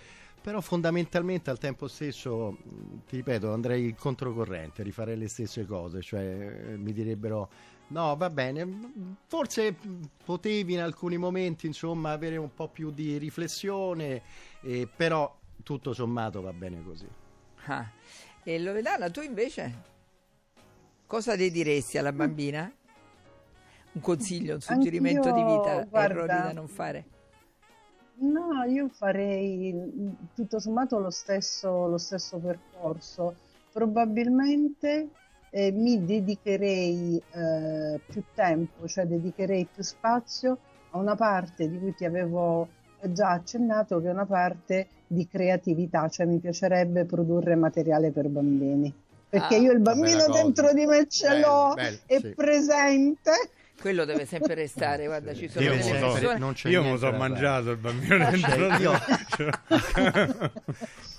però 0.43 0.59
fondamentalmente 0.59 1.49
al 1.49 1.57
tempo 1.57 1.87
stesso, 1.87 2.57
ti 3.07 3.15
ripeto, 3.15 3.53
andrei 3.53 3.95
controcorrente, 3.95 4.83
rifarei 4.83 5.17
le 5.17 5.29
stesse 5.29 5.65
cose, 5.65 6.01
cioè 6.01 6.75
mi 6.75 6.91
direbbero 6.91 7.49
no, 7.87 8.13
va 8.17 8.29
bene, 8.29 8.67
forse 9.25 9.73
potevi 10.25 10.73
in 10.73 10.81
alcuni 10.81 11.15
momenti 11.15 11.65
insomma 11.65 12.11
avere 12.11 12.35
un 12.35 12.53
po' 12.53 12.67
più 12.67 12.91
di 12.91 13.17
riflessione, 13.17 14.21
eh, 14.63 14.85
però 14.93 15.33
tutto 15.63 15.93
sommato 15.93 16.41
va 16.41 16.51
bene 16.51 16.83
così. 16.83 17.07
Ah. 17.67 17.89
E 18.43 18.59
Loredana, 18.59 19.09
tu 19.09 19.21
invece? 19.21 19.91
Cosa 21.07 21.35
le 21.35 21.49
diresti 21.51 21.97
alla 21.97 22.11
bambina? 22.11 22.69
Un 23.93 24.01
consiglio, 24.01 24.55
un 24.55 24.61
suggerimento 24.61 25.29
Anch'io, 25.29 25.45
di 25.45 25.51
vita, 25.51 25.83
guarda, 25.85 26.13
errori 26.13 26.27
da 26.27 26.51
non 26.51 26.67
fare? 26.67 27.05
No, 28.15 28.63
io 28.63 28.89
farei 28.89 29.73
tutto 30.33 30.59
sommato 30.59 30.99
lo 30.99 31.09
stesso, 31.09 31.87
lo 31.87 31.97
stesso 31.97 32.39
percorso. 32.39 33.35
Probabilmente 33.71 35.09
eh, 35.49 35.71
mi 35.71 36.03
dedicherei 36.05 37.17
eh, 37.17 37.99
più 38.07 38.23
tempo, 38.33 38.87
cioè 38.87 39.05
dedicherei 39.05 39.67
più 39.71 39.83
spazio 39.83 40.59
a 40.91 40.97
una 40.99 41.15
parte 41.15 41.67
di 41.67 41.79
cui 41.79 41.93
ti 41.95 42.05
avevo 42.05 42.67
già 43.01 43.31
accennato, 43.31 43.99
che 43.99 44.07
è 44.07 44.11
una 44.11 44.25
parte 44.25 44.87
di 45.07 45.27
creatività, 45.27 46.07
cioè 46.07 46.25
mi 46.25 46.39
piacerebbe 46.39 47.05
produrre 47.05 47.55
materiale 47.55 48.11
per 48.11 48.29
bambini. 48.29 48.93
Perché 49.27 49.55
Ah, 49.55 49.57
io 49.57 49.71
il 49.71 49.79
bambino 49.79 50.29
dentro 50.29 50.71
di 50.73 50.85
me 50.85 51.07
ce 51.07 51.27
Bello, 51.27 51.39
l'ho, 51.39 51.73
bello, 51.75 51.99
è 52.05 52.19
sì. 52.19 52.33
presente. 52.35 53.31
Quello 53.79 54.05
deve 54.05 54.25
sempre 54.25 54.53
restare, 54.53 55.05
guarda, 55.07 55.33
ci 55.33 55.49
sono 55.49 55.65
Io 55.65 55.71
delle 55.71 55.83
so- 55.83 55.89
persone... 56.13 56.37
non 56.37 56.53
c'è 56.53 56.69
Io 56.69 56.83
me 56.83 56.91
lo 56.91 56.97
so 56.97 57.11
mangiato 57.11 57.71
il 57.71 57.77
bambino 57.77 58.17
dentro 58.29 58.77
io- 58.77 58.99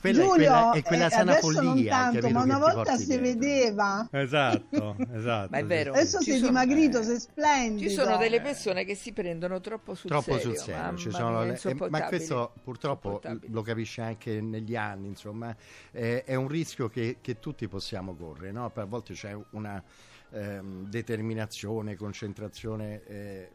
Quella 0.05 0.19
è 0.23 0.27
Giulio, 0.27 0.35
quella, 0.35 0.73
è 0.73 0.83
quella 0.83 1.07
eh, 1.07 1.11
sana 1.11 1.33
adesso 1.33 1.51
non 1.51 1.65
follia 1.73 1.91
tanto, 1.91 2.29
ma 2.31 2.43
una 2.43 2.59
volta 2.59 2.97
si 2.97 3.07
dietro. 3.07 3.25
vedeva. 3.25 4.09
Esatto, 4.11 4.97
esatto. 5.15 5.49
Ma 5.51 5.59
è 5.59 5.65
vero. 5.65 5.93
sì. 5.95 5.99
Adesso 5.99 6.19
Ci 6.19 6.25
sei 6.31 6.39
sono- 6.41 6.49
dimagrito, 6.51 6.99
eh, 6.99 7.03
sei 7.05 7.21
splendido. 7.21 7.89
Ci 7.89 7.95
sono 7.95 8.17
delle 8.19 8.41
persone 8.43 8.85
che 8.85 8.95
si 8.95 9.13
prendono 9.13 9.61
troppo 9.61 9.95
sul 9.95 10.11
troppo 10.11 10.37
serio. 10.39 10.55
sul 10.55 10.59
serio 10.59 11.11
sono 11.11 11.43
eh, 11.45 11.91
ma 11.91 12.03
questo 12.05 12.53
purtroppo 12.63 13.21
lo 13.49 13.63
capisce 13.63 14.03
anche 14.03 14.41
negli 14.43 14.77
anni 14.77 15.09
insomma 15.09 15.55
eh, 15.91 16.23
è 16.25 16.35
un 16.35 16.49
rischio 16.49 16.89
che, 16.89 17.17
che 17.21 17.39
tutti 17.39 17.67
possiamo 17.69 18.15
correre 18.15 18.53
no? 18.53 18.71
a 18.75 18.85
volte 18.85 19.15
c'è 19.15 19.35
una 19.51 19.83
ehm, 20.35 20.89
determinazione 20.89 21.97
concentrazione 21.97 23.05
eh, 23.07 23.49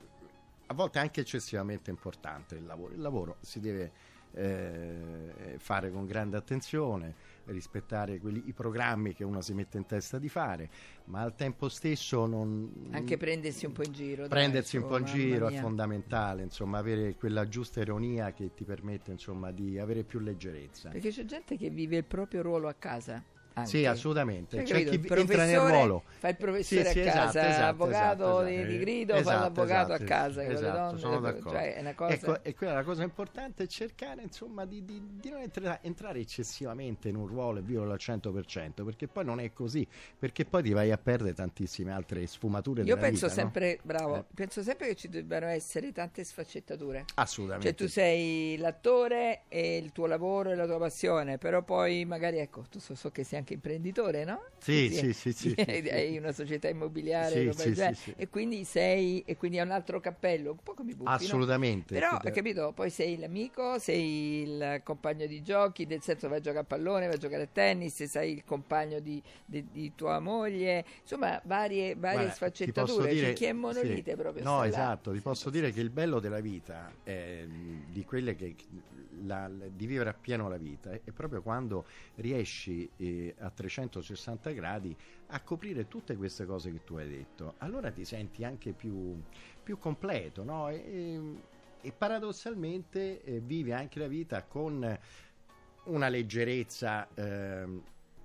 a 0.67 0.73
volte 0.73 0.99
anche 0.99 1.21
eccessivamente 1.21 1.89
importante 1.89 2.55
il 2.55 2.65
lavoro 2.65 2.93
il 2.93 3.01
lavoro 3.01 3.37
si 3.41 3.59
deve 3.59 3.91
eh, 4.31 5.55
fare 5.57 5.89
con 5.91 6.05
grande 6.05 6.37
attenzione 6.37 7.15
rispettare 7.45 8.19
quelli, 8.19 8.43
i 8.45 8.53
programmi 8.53 9.15
che 9.15 9.23
uno 9.23 9.41
si 9.41 9.55
mette 9.55 9.77
in 9.77 9.87
testa 9.87 10.19
di 10.19 10.29
fare 10.29 10.69
ma 11.05 11.21
al 11.21 11.33
tempo 11.33 11.67
stesso 11.67 12.27
non 12.27 12.89
Anche 12.91 13.17
prendersi 13.17 13.65
un 13.65 13.71
po' 13.71 13.83
in 13.83 13.91
giro. 13.91 14.21
dai, 14.21 14.29
prendersi 14.29 14.77
un 14.77 14.85
po' 14.85 14.97
in 14.99 15.05
giro 15.05 15.47
è 15.47 15.51
mia. 15.51 15.61
fondamentale, 15.61 16.43
insomma, 16.43 16.77
avere 16.77 17.15
quella 17.15 17.47
giusta 17.47 17.81
ironia 17.81 18.31
che 18.31 18.53
ti 18.53 18.63
permette, 18.63 19.09
insomma, 19.09 19.49
di 19.51 19.79
avere 19.79 20.03
più 20.03 20.19
leggerezza. 20.19 20.89
Perché 20.89 21.09
c'è 21.09 21.25
gente 21.25 21.57
che 21.57 21.71
vive 21.71 21.97
il 21.97 22.03
proprio 22.03 22.43
ruolo 22.43 22.67
a 22.67 22.75
casa. 22.75 23.23
Anche. 23.53 23.69
Sì, 23.69 23.85
assolutamente. 23.85 24.57
Cioè, 24.57 24.65
C'è 24.65 24.85
capito? 24.85 25.13
chi 25.13 25.19
entra 25.21 25.45
nel 25.45 25.59
ruolo. 25.59 26.03
Fa 26.19 26.29
il 26.29 26.37
professore 26.37 26.85
Sì, 26.85 26.91
sì, 26.91 26.99
a 26.99 27.01
esatto, 27.03 27.17
casa, 27.19 27.49
esatto, 27.49 27.65
avvocato 27.65 28.23
esatto, 28.23 28.43
di, 28.45 28.53
esatto. 28.55 28.67
di 28.69 28.77
grido, 28.79 29.13
fa 29.13 29.19
Esatto, 29.19 29.39
l'avvocato 29.39 29.93
esatto, 29.93 30.03
a 30.03 30.05
casa 30.05 30.41
con 30.41 30.49
le 30.49 30.55
esatto, 30.57 30.77
donne. 30.77 30.99
sono 30.99 31.19
d'accordo. 31.19 31.49
Cioè, 31.49 31.75
è 31.75 31.79
una 31.81 31.93
cosa... 31.95 32.13
Ecco, 32.13 32.43
e 32.43 32.55
quella 32.55 32.73
è 32.73 32.75
la 32.75 32.83
cosa 32.83 33.03
importante 33.03 33.63
è 33.63 33.67
cercare 33.67 34.21
insomma 34.21 34.65
di, 34.65 34.83
di- 34.85 35.01
di 35.19 35.29
non 35.29 35.41
entra- 35.41 35.79
entrare 35.81 36.19
eccessivamente 36.19 37.09
in 37.09 37.15
un 37.15 37.27
ruolo 37.27 37.59
e 37.59 37.61
viverlo 37.61 37.91
al 37.91 37.99
100% 37.99 38.83
perché 38.83 39.07
poi 39.07 39.25
non 39.25 39.39
è 39.39 39.51
così 39.53 39.87
perché 40.17 40.45
poi 40.45 40.63
ti 40.63 40.71
vai 40.71 40.91
a 40.91 40.97
perdere 40.97 41.33
tantissime 41.33 41.91
altre 41.91 42.25
sfumature 42.27 42.81
Io 42.81 42.95
della 42.95 42.97
penso 42.97 43.27
vita, 43.27 43.41
no? 43.41 43.47
sempre, 43.51 43.79
bravo, 43.83 44.15
Eh. 44.15 44.23
penso 44.33 44.61
sempre 44.63 44.87
che 44.87 44.95
ci 44.95 45.09
debbano 45.09 45.47
essere 45.47 45.91
tante 45.91 46.23
sfaccettature. 46.23 47.05
assolutamente 47.15 47.69
Cioè 47.69 47.77
tu 47.77 47.87
sei 47.91 48.57
l'attore 48.57 49.41
e 49.47 49.77
il 49.77 49.91
tuo 49.91 50.05
lavoro 50.05 50.51
e 50.51 50.55
la 50.55 50.65
tua 50.65 50.77
passione, 50.77 51.37
però 51.37 51.61
poi 51.63 52.05
magari 52.05 52.37
ecco, 52.39 52.65
tu 52.69 52.79
so, 52.79 52.95
so 52.95 53.09
che 53.11 53.23
sei 53.23 53.38
anche 53.39 53.53
imprenditore, 53.55 54.23
no? 54.23 54.41
Sì, 54.59 54.89
Sì, 54.89 55.13
sì, 55.13 55.33
sì, 55.33 55.55
sì, 55.55 55.55
hai, 55.89 56.17
una 56.17 56.31
società 56.31 56.67
immobiliare 56.67 57.51
e 58.17 58.29
quindi 58.29 58.63
sei 58.65 59.23
e 59.25 59.37
quindi 59.37 59.57
hai 59.59 59.65
un 59.65 59.71
altro 59.71 59.99
cappello, 59.99 60.51
un 60.51 60.57
po' 60.61 60.73
come 60.73 60.91
i 60.91 60.95
buffi, 60.95 61.07
no? 61.07 61.15
assolutamente 61.15 61.93
Però, 61.93 62.11
hai 62.11 62.31
capito, 62.31 62.71
poi 62.73 62.89
sei 62.89 63.17
l'amico, 63.17 63.79
sei 63.79 64.41
il 64.41 64.81
compagno 64.83 65.25
di 65.25 65.41
giochi, 65.41 65.85
nel 65.85 66.01
senso 66.01 66.27
vai 66.27 66.37
a 66.37 66.41
giocare 66.41 66.63
a 66.63 66.67
pallone, 66.67 67.05
vai 67.07 67.15
a 67.15 67.17
giocare 67.19 67.43
a 67.43 67.47
tennis, 67.51 68.03
sei 68.03 68.33
il 68.33 68.43
compagno 68.45 68.99
di, 68.99 69.21
di- 69.45 69.65
di 69.71 69.93
tua 69.95 70.19
moglie, 70.19 70.85
insomma 71.01 71.41
varie, 71.45 71.95
varie 71.95 72.17
Guarda, 72.17 72.31
sfaccettature, 72.33 73.13
dire- 73.13 73.27
c'è 73.29 73.33
chi 73.33 73.45
è 73.45 73.53
monolite 73.53 74.15
proprio. 74.15 74.43
No, 74.43 74.49
sta 74.49 74.59
là. 74.59 74.65
esatto, 74.67 75.11
ti 75.13 75.19
posso 75.19 75.49
dire 75.49 75.71
che 75.71 75.79
il 75.79 75.89
bello 75.89 76.19
della 76.19 76.39
vita, 76.41 76.91
è, 77.03 77.45
di 77.91 78.03
quelle 78.03 78.35
che 78.35 78.55
la- 79.23 79.47
di 79.49 79.85
vivere 79.85 80.09
appieno 80.09 80.47
la 80.49 80.57
vita, 80.57 80.91
è, 80.91 81.11
proprio 81.11 81.41
quando 81.41 81.87
riesci 82.15 82.89
eh, 82.97 83.35
a 83.39 83.49
360 83.49 84.51
gradi 84.51 84.95
a 85.27 85.41
coprire 85.43 85.87
tutte 85.87 86.15
queste 86.15 86.45
cose 86.45 86.71
che 86.71 86.83
tu 86.83 86.95
hai 86.97 87.07
detto. 87.09 87.55
Allora 87.59 87.91
ti 87.91 88.05
senti 88.05 88.43
anche 88.43 88.73
più, 88.73 89.21
più 89.61 89.77
completo, 89.77 90.43
no? 90.43 90.69
E, 90.69 91.43
e- 91.81 91.91
paradossalmente 91.93 93.21
eh, 93.23 93.39
vivi 93.39 93.71
anche 93.71 93.99
la 93.99 94.07
vita 94.07 94.43
con 94.45 94.97
una 95.83 96.09
leggerezza 96.09 97.07
ehm, 97.13 97.81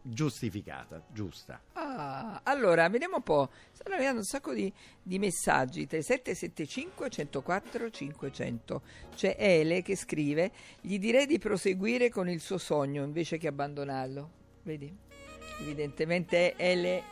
giustificata, 0.06 1.02
giusta. 1.10 1.60
Ah, 1.72 2.40
allora, 2.44 2.88
vediamo 2.88 3.16
un 3.16 3.22
po'. 3.22 3.50
Stanno 3.72 3.94
arrivando 3.94 4.18
un 4.18 4.26
sacco 4.26 4.52
di, 4.52 4.70
di 5.02 5.18
messaggi. 5.18 5.86
3775 5.86 7.08
104 7.08 7.90
500. 7.90 8.82
C'è 9.14 9.36
Ele 9.38 9.82
che 9.82 9.96
scrive: 9.96 10.50
Gli 10.80 10.98
direi 10.98 11.26
di 11.26 11.38
proseguire 11.38 12.10
con 12.10 12.28
il 12.28 12.40
suo 12.40 12.58
sogno 12.58 13.02
invece 13.02 13.38
che 13.38 13.48
abbandonarlo. 13.48 14.30
Vedi? 14.62 14.94
Evidentemente 15.60 16.54
Ele 16.56 17.02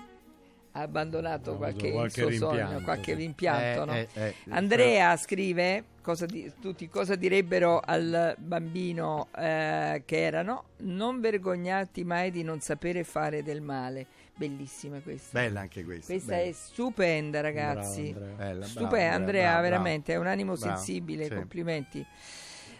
ha 0.72 0.80
abbandonato 0.80 1.50
avuto 1.50 1.56
qualche, 1.56 1.86
il 1.86 1.92
qualche 1.92 2.20
suo 2.20 2.30
sogno, 2.30 2.80
qualche 2.82 3.12
sì. 3.12 3.18
rimpianto. 3.18 3.82
Eh, 3.82 3.84
no? 3.86 3.94
eh, 3.94 4.08
eh, 4.14 4.34
Andrea 4.50 5.16
scrive 5.16 5.84
cosa 6.02 6.26
di- 6.26 6.52
tutti 6.60 6.88
cosa 6.88 7.14
direbbero 7.14 7.80
al 7.82 8.34
bambino 8.38 9.28
eh, 9.36 10.02
che 10.04 10.20
erano 10.20 10.64
non 10.78 11.20
vergognarti 11.20 12.04
mai 12.04 12.30
di 12.30 12.42
non 12.42 12.60
sapere 12.60 13.04
fare 13.04 13.42
del 13.42 13.60
male 13.60 14.06
bellissima 14.34 14.98
questa 15.00 15.38
Bella 15.40 15.60
anche 15.60 15.84
questa. 15.84 16.12
questa 16.12 16.32
bella. 16.34 16.48
è 16.48 16.52
stupenda 16.52 17.40
ragazzi 17.40 18.10
Bravo, 18.12 18.24
Andrea. 18.30 18.46
Bella, 18.46 18.64
stupenda 18.66 18.96
bravo, 18.98 19.14
Andrea 19.14 19.46
bravo, 19.50 19.62
veramente 19.62 20.12
è 20.12 20.16
un 20.16 20.26
animo 20.26 20.54
Bravo, 20.54 20.76
sensibile 20.76 21.24
sì. 21.24 21.34
complimenti 21.34 22.06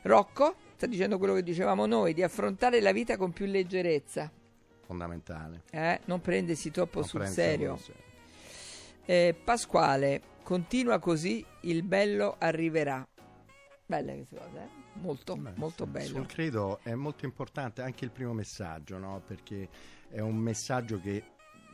Rocco 0.03 0.55
sta 0.77 0.87
dicendo 0.87 1.17
quello 1.19 1.35
che 1.35 1.43
dicevamo 1.45 1.87
noi 1.87 2.13
di 2.15 2.23
affrontare 2.25 2.81
la 2.81 2.93
vita 2.93 3.17
con 3.17 3.33
più 3.33 3.47
leggerezza 3.47 4.31
fondamentale. 4.85 5.63
eh? 5.71 6.01
non 6.07 6.21
prendersi 6.21 6.71
troppo 6.71 6.99
Non 7.01 7.09
sul 7.09 7.21
prende 7.21 7.35
serio 7.41 7.77
sul 7.77 7.85
serio. 7.95 8.11
Eh, 9.05 9.35
Pasquale, 9.45 10.21
continua 10.43 10.99
così, 10.99 11.45
il 11.63 11.83
bello 11.83 12.37
arriverà. 12.39 13.05
Bella 13.93 14.15
questa 14.15 14.37
cosa, 14.39 14.63
eh? 14.63 14.69
Molto, 14.95 15.37
Beh, 15.37 15.53
molto 15.57 15.85
sì, 15.85 15.91
bello. 15.91 16.07
Sul 16.07 16.27
credo 16.27 16.79
è 16.83 16.95
molto 16.95 17.27
importante 17.27 17.83
anche 17.83 18.07
il 18.07 18.11
primo 18.11 18.33
messaggio, 18.33 18.97
no? 18.97 19.23
perché 19.27 19.69
è 20.09 20.21
un 20.21 20.37
messaggio 20.37 20.99
che 20.99 21.23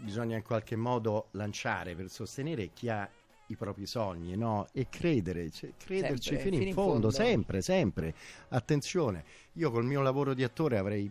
bisogna 0.01 0.37
in 0.37 0.43
qualche 0.43 0.75
modo 0.75 1.29
lanciare 1.33 1.95
per 1.95 2.11
sostenere 2.11 2.73
chi 2.73 2.89
ha 2.89 3.09
i 3.47 3.57
propri 3.57 3.87
sogni 3.87 4.37
no? 4.37 4.67
e 4.73 4.89
credere, 4.89 5.49
cioè, 5.51 5.73
crederci 5.77 6.31
Sempre, 6.31 6.43
fino, 6.43 6.57
fino 6.57 6.63
in 6.63 6.69
in 6.69 6.75
fondo, 6.75 6.91
fondo. 6.91 7.11
sempre, 7.11 7.63
sempre. 7.63 8.15
Attenzione, 8.49 9.25
io 9.53 9.71
col 9.71 9.85
mio 9.85 10.03
lavoro 10.03 10.35
di 10.35 10.43
attore 10.43 10.77
avrei 10.77 11.09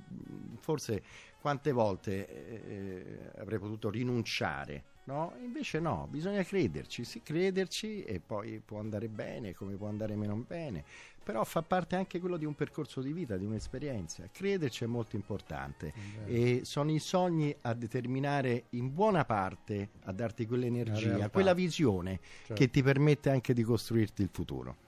forse 0.60 1.02
quante 1.40 1.72
volte 1.72 2.28
eh, 2.28 3.32
avrei 3.38 3.60
potuto 3.60 3.90
rinunciare 3.90 4.84
no? 5.08 5.34
Invece 5.42 5.80
no, 5.80 6.08
bisogna 6.10 6.44
crederci, 6.44 7.04
sì, 7.04 7.22
crederci 7.22 8.04
e 8.04 8.20
poi 8.20 8.62
può 8.64 8.80
andare 8.80 9.08
bene 9.08 9.54
come 9.54 9.76
può 9.76 9.88
andare 9.88 10.16
meno 10.16 10.36
bene, 10.36 10.84
però 11.24 11.44
fa 11.44 11.62
parte 11.62 11.96
anche 11.96 12.20
quello 12.20 12.38
di 12.38 12.46
un 12.46 12.56
percorso 12.56 13.02
di 13.02 13.12
vita, 13.12 13.36
di 13.36 13.46
un'esperienza. 13.46 14.30
Crederci 14.32 14.84
è 14.84 14.88
molto 14.88 15.16
importante 15.16 15.94
e 16.26 16.62
sono 16.64 16.92
i 16.92 17.00
sogni 17.00 17.56
a 17.62 17.74
determinare 17.74 18.66
in 18.72 18.94
buona 18.94 19.26
parte, 19.26 19.90
a 20.06 20.12
darti 20.12 20.46
quell'energia, 20.46 21.30
quella 21.30 21.54
visione 21.54 22.20
certo. 22.22 22.54
che 22.54 22.70
ti 22.70 22.84
permette 22.84 23.30
anche 23.30 23.54
di 23.54 23.64
costruirti 23.64 24.22
il 24.22 24.30
futuro. 24.32 24.87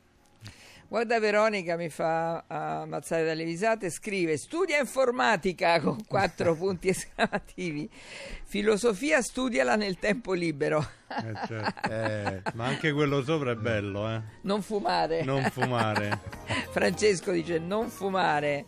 Guarda 0.90 1.20
Veronica 1.20 1.76
mi 1.76 1.88
fa 1.90 2.46
ammazzare 2.48 3.24
dalle 3.24 3.44
risate, 3.44 3.92
scrive 3.92 4.38
studia 4.38 4.80
informatica 4.80 5.80
con 5.86 6.04
quattro 6.04 6.56
punti 6.56 6.88
esclamativi, 6.88 7.88
filosofia 8.46 9.22
studiala 9.22 9.76
nel 9.76 10.00
tempo 10.00 10.34
libero. 10.34 10.99
Eh, 11.10 11.48
certo. 11.48 11.90
eh, 11.90 12.42
ma 12.54 12.66
anche 12.66 12.92
quello 12.92 13.24
sopra 13.24 13.52
è 13.52 13.56
bello, 13.56 14.08
eh? 14.10 14.22
Non 14.42 14.62
fumare. 14.62 15.24
Non 15.24 15.44
fumare. 15.50 16.20
Francesco 16.72 17.32
dice 17.32 17.58
non 17.58 17.90
fumare. 17.90 18.66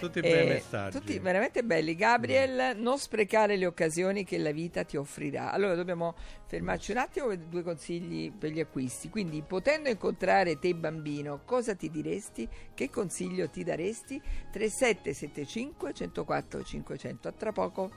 Tutti 0.00 0.20
bei 0.20 0.46
messaggi. 0.48 0.98
Tutti 0.98 1.18
veramente 1.18 1.62
belli. 1.62 1.94
Gabriel, 1.94 2.76
non 2.76 2.98
sprecare 2.98 3.56
le 3.56 3.66
occasioni 3.66 4.24
che 4.24 4.36
la 4.38 4.50
vita 4.50 4.82
ti 4.82 4.96
offrirà. 4.96 5.52
Allora 5.52 5.74
dobbiamo 5.74 6.14
fermarci 6.46 6.90
un 6.90 6.98
attimo 6.98 7.28
per 7.28 7.38
due 7.38 7.62
consigli 7.62 8.32
per 8.32 8.50
gli 8.50 8.60
acquisti. 8.60 9.08
Quindi, 9.08 9.42
potendo 9.42 9.88
incontrare 9.88 10.58
te 10.58 10.74
bambino, 10.74 11.42
cosa 11.44 11.74
ti 11.74 11.88
diresti? 11.88 12.48
Che 12.74 12.90
consiglio 12.90 13.48
ti 13.48 13.62
daresti? 13.62 14.20
3775 14.50 15.92
104 15.92 16.62
500. 16.62 17.28
A 17.28 17.32
tra 17.32 17.52
poco. 17.52 17.90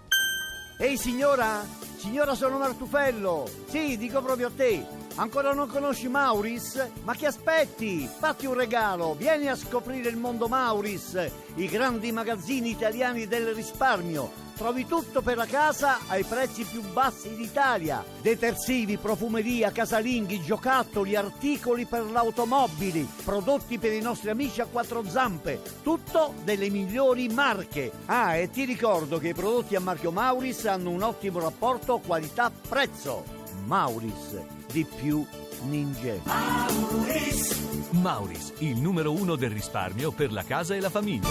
Ehi 0.82 0.96
signora? 0.96 1.68
Signora 1.98 2.36
sono 2.36 2.58
Martufello. 2.58 3.46
Sì, 3.68 3.98
dico 3.98 4.22
proprio 4.22 4.48
a 4.48 4.52
te. 4.56 4.88
Ancora 5.20 5.52
non 5.52 5.68
conosci 5.68 6.08
Mauris? 6.08 6.92
Ma 7.04 7.14
che 7.14 7.26
aspetti? 7.26 8.08
Fatti 8.08 8.46
un 8.46 8.54
regalo, 8.54 9.16
vieni 9.16 9.50
a 9.50 9.56
scoprire 9.58 10.08
il 10.08 10.16
mondo 10.16 10.48
Mauris, 10.48 11.30
i 11.56 11.68
grandi 11.68 12.14
magazzini 12.14 12.70
italiani 12.70 13.28
del 13.28 13.54
risparmio 13.54 14.48
trovi 14.56 14.86
tutto 14.86 15.22
per 15.22 15.38
la 15.38 15.46
casa 15.46 16.00
ai 16.08 16.24
prezzi 16.26 16.66
più 16.66 16.82
bassi 16.92 17.34
d'Italia. 17.34 18.04
Detersivi, 18.22 18.98
profumeria, 18.98 19.72
casalinghi, 19.72 20.42
giocattoli, 20.42 21.16
articoli 21.16 21.86
per 21.86 22.04
l'automobili, 22.04 23.08
prodotti 23.24 23.78
per 23.78 23.94
i 23.94 24.02
nostri 24.02 24.30
amici 24.30 24.60
a 24.60 24.66
quattro 24.66 25.04
zampe, 25.06 25.62
tutto 25.82 26.34
delle 26.44 26.70
migliori 26.70 27.30
marche. 27.30 27.90
Ah, 28.06 28.36
e 28.36 28.50
ti 28.50 28.66
ricordo 28.66 29.18
che 29.18 29.30
i 29.30 29.34
prodotti 29.34 29.76
a 29.76 29.80
marchio 29.80 30.12
Mauris 30.12 30.66
hanno 30.66 30.90
un 30.90 31.04
ottimo 31.04 31.40
rapporto 31.40 32.00
qualità-prezzo. 32.06 33.39
Mauris, 33.70 34.42
di 34.74 34.84
più 34.84 35.24
ninja. 35.68 36.16
Mauris. 36.24 37.92
Mauris, 37.92 38.54
il 38.58 38.82
numero 38.82 39.12
uno 39.12 39.36
del 39.36 39.52
risparmio 39.52 40.12
per 40.12 40.32
la 40.32 40.44
casa 40.44 40.74
e 40.74 40.80
la 40.80 40.90
famiglia. 40.90 41.30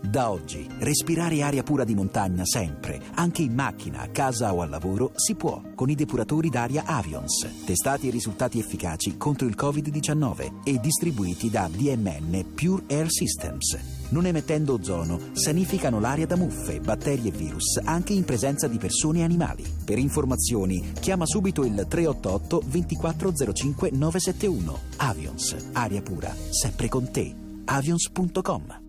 Da 0.00 0.30
oggi, 0.30 0.64
respirare 0.78 1.42
aria 1.42 1.64
pura 1.64 1.82
di 1.82 1.96
montagna 1.96 2.44
sempre, 2.44 3.00
anche 3.14 3.42
in 3.42 3.52
macchina, 3.52 4.02
a 4.02 4.10
casa 4.10 4.54
o 4.54 4.62
al 4.62 4.70
lavoro, 4.70 5.10
si 5.16 5.34
può 5.34 5.60
con 5.74 5.90
i 5.90 5.96
depuratori 5.96 6.48
d'aria 6.48 6.84
Avions, 6.84 7.64
testati 7.64 8.06
e 8.06 8.12
risultati 8.12 8.60
efficaci 8.60 9.16
contro 9.16 9.48
il 9.48 9.56
Covid-19 9.58 10.62
e 10.62 10.78
distribuiti 10.78 11.50
da 11.50 11.68
DMN 11.68 12.54
Pure 12.54 12.84
Air 12.86 13.10
Systems. 13.10 14.01
Non 14.12 14.26
emettendo 14.26 14.74
ozono, 14.74 15.18
sanificano 15.32 15.98
l'aria 15.98 16.26
da 16.26 16.36
muffe, 16.36 16.80
batteri 16.80 17.28
e 17.28 17.30
virus, 17.30 17.80
anche 17.82 18.12
in 18.12 18.24
presenza 18.24 18.68
di 18.68 18.76
persone 18.76 19.20
e 19.20 19.22
animali. 19.24 19.64
Per 19.84 19.98
informazioni, 19.98 20.92
chiama 21.00 21.24
subito 21.24 21.64
il 21.64 21.86
388 21.88 22.62
2405 22.66 23.90
971. 23.90 24.78
Avions, 24.98 25.56
aria 25.72 26.02
pura, 26.02 26.34
sempre 26.50 26.88
con 26.88 27.10
te. 27.10 27.34
avions.com 27.64 28.80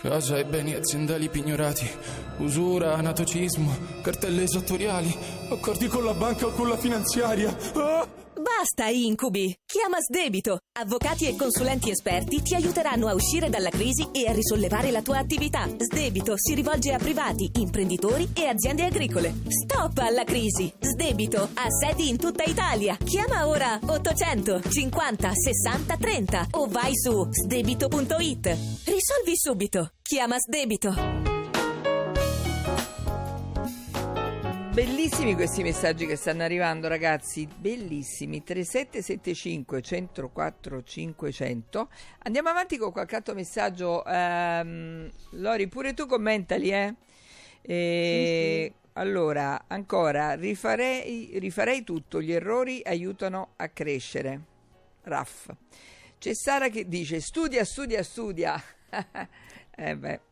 Casa 0.00 0.36
e 0.36 0.44
beni 0.44 0.74
aziendali 0.74 1.28
pignorati, 1.28 1.88
usura, 2.38 2.94
anatocismo, 2.94 3.74
cartelle 4.02 4.42
esattoriali, 4.42 5.12
accordi 5.50 5.88
con 5.88 6.04
la 6.04 6.14
banca 6.14 6.46
o 6.46 6.52
con 6.52 6.68
la 6.68 6.76
finanziaria. 6.76 7.56
Ah! 7.74 8.17
Basta 8.58 8.88
incubi! 8.88 9.56
Chiama 9.64 9.98
Sdebito. 10.00 10.58
Avvocati 10.80 11.28
e 11.28 11.36
consulenti 11.36 11.90
esperti 11.90 12.42
ti 12.42 12.56
aiuteranno 12.56 13.06
a 13.06 13.14
uscire 13.14 13.48
dalla 13.48 13.70
crisi 13.70 14.08
e 14.10 14.26
a 14.26 14.32
risollevare 14.32 14.90
la 14.90 15.00
tua 15.00 15.18
attività. 15.18 15.68
Sdebito 15.76 16.34
si 16.36 16.54
rivolge 16.54 16.92
a 16.92 16.98
privati, 16.98 17.48
imprenditori 17.54 18.30
e 18.34 18.46
aziende 18.46 18.84
agricole. 18.84 19.32
Stop 19.46 19.98
alla 19.98 20.24
crisi! 20.24 20.72
Sdebito 20.76 21.50
ha 21.54 21.66
sedi 21.70 22.08
in 22.08 22.16
tutta 22.16 22.42
Italia. 22.42 22.96
Chiama 22.96 23.46
ora 23.46 23.78
800 23.80 24.62
50 24.68 25.32
60 25.34 25.96
30 25.96 26.46
o 26.54 26.66
vai 26.66 26.96
su 26.96 27.28
sdebito.it. 27.30 28.46
Risolvi 28.86 29.36
subito. 29.36 29.92
Chiama 30.02 30.36
Sdebito. 30.36 31.37
Bellissimi 34.78 35.34
questi 35.34 35.64
messaggi 35.64 36.06
che 36.06 36.14
stanno 36.14 36.44
arrivando, 36.44 36.86
ragazzi. 36.86 37.48
Bellissimi. 37.52 38.44
3775 38.44 39.82
104 39.82 40.82
500. 40.84 41.88
Andiamo 42.18 42.48
avanti 42.50 42.76
con 42.76 42.92
qualche 42.92 43.16
altro 43.16 43.34
messaggio. 43.34 44.04
Um, 44.06 45.10
Lori, 45.30 45.66
pure 45.66 45.94
tu 45.94 46.06
commentali, 46.06 46.70
eh? 46.70 46.94
E, 47.60 48.70
sì, 48.70 48.72
sì. 48.72 48.90
Allora, 48.92 49.64
ancora, 49.66 50.34
rifarei, 50.34 51.40
rifarei 51.40 51.82
tutto. 51.82 52.22
Gli 52.22 52.30
errori 52.30 52.80
aiutano 52.84 53.54
a 53.56 53.66
crescere. 53.70 54.40
Raff. 55.02 55.48
C'è 56.18 56.34
Sara 56.34 56.68
che 56.68 56.86
dice: 56.86 57.20
studia, 57.20 57.64
studia, 57.64 58.04
studia. 58.04 58.62
eh 59.74 59.96
beh. 59.96 60.27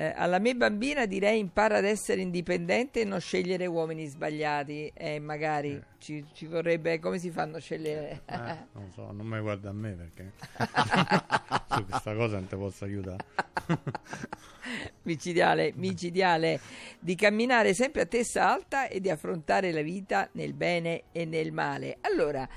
Eh, 0.00 0.14
alla 0.16 0.38
mia 0.38 0.54
bambina 0.54 1.04
direi 1.04 1.38
impara 1.38 1.76
ad 1.76 1.84
essere 1.84 2.22
indipendente 2.22 3.02
e 3.02 3.04
non 3.04 3.20
scegliere 3.20 3.66
uomini 3.66 4.06
sbagliati. 4.06 4.90
E 4.94 5.16
eh, 5.16 5.18
magari 5.18 5.72
eh. 5.72 5.82
ci, 5.98 6.24
ci, 6.32 6.46
vorrebbe 6.46 6.98
come 6.98 7.18
si 7.18 7.30
fanno 7.30 7.58
a 7.58 7.60
scegliere? 7.60 8.22
Eh, 8.24 8.56
non 8.72 8.90
so 8.94 9.12
non 9.12 9.26
mi 9.26 9.38
guarda 9.40 9.68
a 9.68 9.72
me 9.74 9.92
perché 9.92 10.32
su 11.68 11.84
questa 11.84 12.14
cosa 12.14 12.36
non 12.36 12.46
ti 12.46 12.56
posso 12.56 12.84
aiutare. 12.86 13.24
Micidiale 15.02 15.72
micidiale. 15.76 16.60
Di 16.98 17.14
camminare 17.14 17.74
sempre 17.74 18.00
a 18.00 18.06
testa 18.06 18.50
alta 18.50 18.88
e 18.88 19.00
di 19.00 19.10
affrontare 19.10 19.70
la 19.70 19.82
vita 19.82 20.30
nel 20.32 20.54
bene 20.54 21.02
e 21.12 21.26
nel 21.26 21.52
male. 21.52 21.98
Allora 22.00 22.48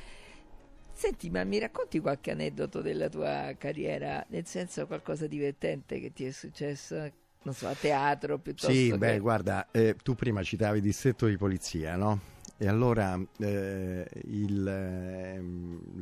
Senti, 0.95 1.29
ma 1.32 1.43
mi 1.43 1.58
racconti 1.58 1.99
qualche 1.99 2.32
aneddoto 2.32 2.82
della 2.82 3.10
tua 3.10 3.53
carriera, 3.58 4.23
nel 4.29 4.45
senso 4.45 4.86
qualcosa 4.86 5.25
divertente 5.25 5.99
che 5.99 6.13
ti 6.13 6.23
è 6.23 6.32
successo? 6.32 7.12
Non 7.43 7.53
so, 7.53 7.67
a 7.67 7.75
teatro 7.75 8.39
piuttosto 8.39 8.71
Sì, 8.71 8.89
che... 8.91 8.97
beh, 8.97 9.19
guarda, 9.19 9.67
eh, 9.71 9.95
tu 10.01 10.15
prima 10.15 10.43
citavi 10.43 10.77
il 10.77 10.84
distretto 10.84 11.27
di 11.27 11.38
polizia, 11.38 11.95
no? 11.95 12.32
E 12.58 12.67
allora 12.67 13.19
eh, 13.39 14.08
il, 14.25 14.67
eh, 14.67 15.43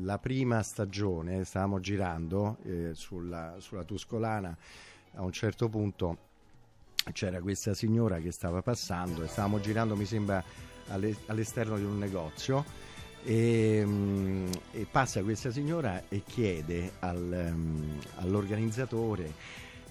la 0.03 0.19
prima 0.19 0.61
stagione 0.61 1.43
stavamo 1.43 1.79
girando 1.79 2.57
eh, 2.63 2.91
sulla, 2.93 3.55
sulla 3.59 3.83
Tuscolana, 3.83 4.55
a 5.15 5.21
un 5.23 5.31
certo 5.31 5.69
punto 5.69 6.17
c'era 7.13 7.41
questa 7.41 7.73
signora 7.73 8.19
che 8.19 8.31
stava 8.31 8.61
passando 8.61 9.23
e 9.23 9.27
stavamo 9.27 9.59
girando, 9.59 9.95
mi 9.95 10.05
sembra, 10.05 10.43
alle, 10.89 11.15
all'esterno 11.27 11.77
di 11.77 11.83
un 11.83 11.97
negozio. 11.97 12.89
E, 13.23 13.83
um, 13.83 14.49
e, 14.71 14.87
passa 14.89 15.21
questa 15.21 15.51
signora 15.51 16.03
e 16.09 16.23
chiede 16.25 16.93
al, 16.99 17.51
um, 17.53 17.99
all'organizzatore 18.15 19.31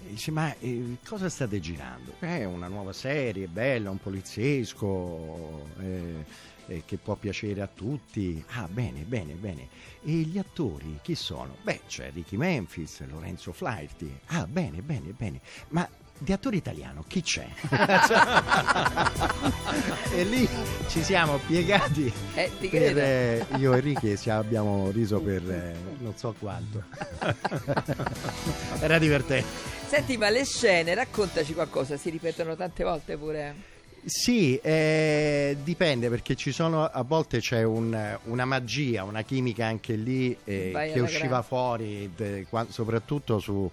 dice 0.08 0.30
ma 0.30 0.54
eh, 0.58 0.96
cosa 1.06 1.28
state 1.28 1.60
girando? 1.60 2.14
È 2.18 2.44
una 2.44 2.68
nuova 2.68 2.92
serie, 2.92 3.46
bella, 3.46 3.90
un 3.90 3.98
poliziesco 3.98 5.66
eh, 5.80 6.24
eh, 6.66 6.82
che 6.86 6.96
può 6.96 7.16
piacere 7.16 7.60
a 7.60 7.68
tutti. 7.72 8.42
Ah 8.50 8.68
bene, 8.68 9.02
bene, 9.02 9.34
bene. 9.34 9.68
E 10.02 10.12
gli 10.12 10.38
attori 10.38 10.98
chi 11.02 11.14
sono? 11.14 11.56
Beh 11.62 11.82
c'è 11.86 12.10
Ricky 12.12 12.36
Memphis, 12.36 13.04
Lorenzo 13.06 13.52
Flaherty. 13.52 14.12
Ah 14.26 14.46
bene, 14.46 14.80
bene, 14.82 15.12
bene. 15.16 15.40
Ma 15.68 15.88
di 16.22 16.32
attore 16.32 16.56
italiano 16.56 17.02
chi 17.06 17.22
c'è? 17.22 17.48
e 20.14 20.24
lì 20.24 20.46
ci 20.88 21.02
siamo 21.02 21.38
piegati 21.38 22.12
eh, 22.34 22.50
per, 22.68 22.98
eh, 22.98 23.46
io 23.56 23.72
e 23.72 23.80
Ricky 23.80 24.18
abbiamo 24.28 24.90
riso 24.90 25.18
per 25.20 25.50
eh, 25.50 25.74
non 25.98 26.14
so 26.16 26.34
quanto 26.38 26.84
era 28.80 28.98
divertente 28.98 29.79
senti 29.90 30.16
ma 30.16 30.30
le 30.30 30.44
scene 30.44 30.94
raccontaci 30.94 31.52
qualcosa 31.52 31.96
si 31.96 32.10
ripetono 32.10 32.54
tante 32.54 32.84
volte 32.84 33.16
pure 33.16 33.56
sì, 34.04 34.56
eh, 34.56 35.56
dipende 35.64 36.08
perché 36.08 36.36
ci 36.36 36.52
sono 36.52 36.84
a 36.84 37.02
volte 37.02 37.40
c'è 37.40 37.64
un, 37.64 38.18
una 38.24 38.44
magia, 38.44 39.02
una 39.02 39.22
chimica 39.22 39.66
anche 39.66 39.96
lì 39.96 40.34
eh, 40.44 40.90
che 40.94 41.00
usciva 41.00 41.26
grande. 41.26 41.46
fuori, 41.46 42.10
de, 42.14 42.46
soprattutto 42.68 43.40
su, 43.40 43.68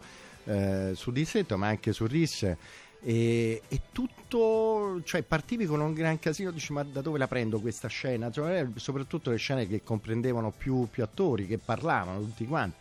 eh, 0.45 0.93
su 0.95 1.11
Dissetto 1.11 1.55
ma 1.55 1.67
anche 1.67 1.93
su 1.93 2.07
RIS 2.07 2.55
E, 3.03 3.61
e 3.67 3.81
tutto, 3.91 4.99
cioè 5.03 5.21
partivi 5.21 5.65
con 5.67 5.79
un 5.81 5.93
gran 5.93 6.17
casino, 6.17 6.49
dici 6.49 6.73
ma 6.73 6.83
da 6.83 7.01
dove 7.01 7.19
la 7.19 7.27
prendo 7.27 7.59
questa 7.59 7.87
scena? 7.87 8.31
Cioè, 8.31 8.65
soprattutto 8.75 9.29
le 9.29 9.37
scene 9.37 9.67
che 9.67 9.83
comprendevano 9.83 10.51
più, 10.51 10.87
più 10.89 11.03
attori, 11.03 11.45
che 11.45 11.59
parlavano 11.59 12.19
tutti 12.21 12.45
quanti. 12.47 12.75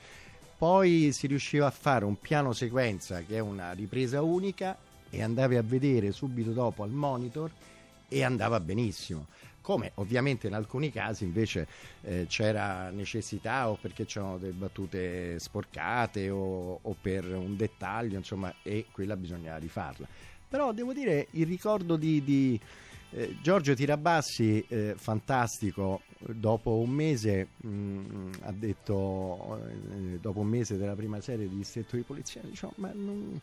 Poi 0.59 1.13
si 1.13 1.27
riusciva 1.27 1.67
a 1.67 1.71
fare 1.71 2.07
un 2.07 2.19
piano 2.19 2.55
sequenza 2.55 3.21
che 3.21 3.37
è 3.37 3.41
una 3.41 3.73
ripresa 3.73 4.23
unica 4.23 4.77
e 5.11 5.23
andavi 5.23 5.57
a 5.57 5.63
vedere 5.63 6.13
subito 6.13 6.53
dopo 6.53 6.83
al 6.83 6.91
monitor 6.91 7.51
e 8.09 8.25
andava 8.25 8.59
benissimo. 8.59 9.27
Come 9.61 9.91
ovviamente 9.97 10.47
in 10.47 10.55
alcuni 10.55 10.91
casi 10.91 11.25
invece 11.25 11.67
eh, 12.03 12.25
c'era 12.27 12.89
necessità 12.89 13.69
o 13.69 13.77
perché 13.79 14.07
c'erano 14.07 14.39
delle 14.39 14.53
battute 14.53 15.39
sporcate 15.39 16.31
o, 16.31 16.79
o 16.81 16.97
per 16.99 17.27
un 17.27 17.55
dettaglio, 17.57 18.17
insomma, 18.17 18.55
e 18.63 18.87
quella 18.93 19.17
bisognava 19.17 19.59
rifarla. 19.59 20.07
Però 20.49 20.73
devo 20.73 20.95
dire 20.95 21.27
il 21.33 21.47
ricordo 21.47 21.97
di, 21.97 22.23
di 22.23 22.59
eh, 23.17 23.35
Giorgio 23.41 23.75
Tirabassi, 23.75 24.63
eh, 24.69 24.95
fantastico, 24.95 26.03
dopo 26.19 26.77
un 26.77 26.91
mese 26.91 27.49
mh, 27.57 28.31
ha 28.43 28.53
detto, 28.53 29.59
eh, 29.67 30.19
dopo 30.21 30.41
un 30.41 30.49
mese 30.49 30.77
della 30.77 30.95
prima 30.95 31.19
serie 31.23 31.49
di 31.49 31.57
Distretto 31.57 31.97
di 31.97 32.03
Polizia, 32.03 32.43
diciamo, 32.45 32.75
ma 32.77 32.91
non, 32.95 33.41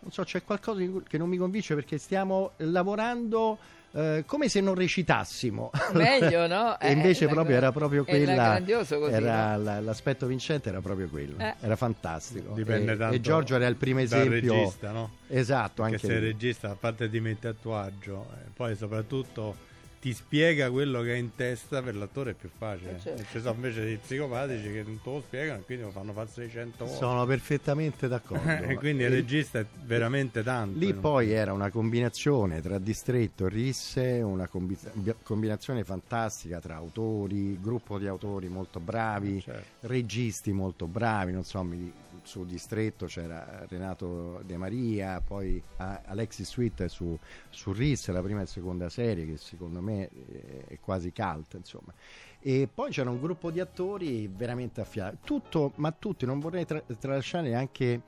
non 0.00 0.12
so, 0.12 0.22
c'è 0.22 0.44
qualcosa 0.44 0.80
che 1.08 1.18
non 1.18 1.28
mi 1.28 1.36
convince 1.36 1.74
perché 1.74 1.98
stiamo 1.98 2.52
lavorando 2.58 3.58
eh, 3.92 4.24
come 4.26 4.48
se 4.48 4.60
non 4.60 4.74
recitassimo. 4.74 5.70
Meglio, 5.92 6.46
no? 6.46 6.78
e 6.80 6.92
invece 6.92 7.24
eh, 7.24 7.28
proprio, 7.28 7.56
era 7.56 7.72
proprio 7.72 8.04
quella. 8.04 8.60
Così, 8.64 8.94
era 9.12 9.56
no? 9.56 9.80
l'aspetto 9.80 10.26
vincente 10.26 10.68
era 10.68 10.80
proprio 10.80 11.08
quello. 11.08 11.38
Eh. 11.38 11.54
Era 11.60 11.76
fantastico. 11.76 12.52
Dipende 12.54 12.92
e, 12.92 12.96
tanto. 12.96 13.14
E 13.14 13.20
Giorgio 13.20 13.54
era 13.54 13.66
il 13.66 13.76
primo 13.76 14.00
esempio. 14.00 14.52
regista, 14.54 14.90
no? 14.90 15.10
Esatto, 15.28 15.82
Perché 15.82 15.94
anche 15.94 16.06
se 16.06 16.12
il 16.14 16.20
regista, 16.20 16.70
a 16.70 16.76
parte 16.76 17.08
di 17.08 17.20
mettere 17.20 17.54
a 17.54 17.56
tuo 17.60 17.78
agio, 17.78 18.26
eh, 18.34 18.50
poi 18.54 18.76
soprattutto 18.76 19.66
ti 20.00 20.12
spiega 20.12 20.70
quello 20.70 21.02
che 21.02 21.14
è 21.14 21.16
in 21.16 21.34
testa 21.34 21.82
per 21.82 21.96
l'attore 21.96 22.30
è 22.30 22.34
più 22.34 22.48
facile. 22.56 22.96
Eh, 22.96 23.00
certo. 23.00 23.22
Ci 23.32 23.40
sono 23.40 23.54
invece 23.54 23.82
dei 23.84 23.96
psicopatici 23.96 24.62
che 24.72 24.82
non 24.84 25.00
te 25.02 25.10
lo 25.10 25.20
spiegano 25.26 25.60
e 25.60 25.64
quindi 25.64 25.84
lo 25.84 25.90
fanno 25.90 26.12
fare 26.12 26.28
600 26.28 26.84
volte. 26.84 26.98
Sono 26.98 27.26
perfettamente 27.26 28.06
d'accordo. 28.08 28.48
e 28.68 28.74
quindi 28.76 29.02
il 29.02 29.10
regista 29.10 29.58
è 29.58 29.66
veramente 29.84 30.42
tanto. 30.42 30.78
Lì 30.78 30.94
poi 30.94 31.32
era 31.32 31.52
una 31.52 31.70
combinazione 31.70 32.60
tra 32.62 32.78
distretto 32.78 33.46
e 33.46 33.48
risse, 33.48 34.20
una 34.22 34.46
combi- 34.46 34.78
combinazione 35.22 35.82
fantastica 35.84 36.60
tra 36.60 36.76
autori, 36.76 37.58
gruppo 37.60 37.98
di 37.98 38.06
autori 38.06 38.48
molto 38.48 38.78
bravi, 38.80 39.40
Certo. 39.40 39.86
registi 39.88 40.52
molto 40.52 40.86
bravi, 40.86 41.32
non 41.32 41.44
so, 41.44 41.62
mi- 41.62 41.92
su 42.22 42.44
distretto 42.44 43.06
c'era 43.06 43.64
Renato 43.68 44.40
De 44.44 44.56
Maria, 44.56 45.20
poi 45.20 45.62
a- 45.76 46.02
Alexis 46.06 46.48
Sweet 46.50 46.86
su, 46.86 47.16
su 47.50 47.72
Risse, 47.72 48.12
la 48.12 48.22
prima 48.22 48.42
e 48.42 48.46
seconda 48.46 48.88
serie 48.88 49.26
che 49.26 49.36
secondo 49.36 49.80
me 49.80 50.08
eh, 50.08 50.64
è 50.68 50.78
quasi 50.80 51.12
cult, 51.12 51.54
insomma. 51.54 51.92
E 52.40 52.68
poi 52.72 52.90
c'era 52.90 53.10
un 53.10 53.20
gruppo 53.20 53.50
di 53.50 53.60
attori 53.60 54.28
veramente 54.28 54.80
affiato, 54.80 55.18
tutto, 55.24 55.72
ma 55.76 55.90
tutti, 55.92 56.24
non 56.26 56.38
vorrei 56.40 56.64
tra- 56.64 56.82
tralasciare 56.98 57.54
anche 57.54 58.00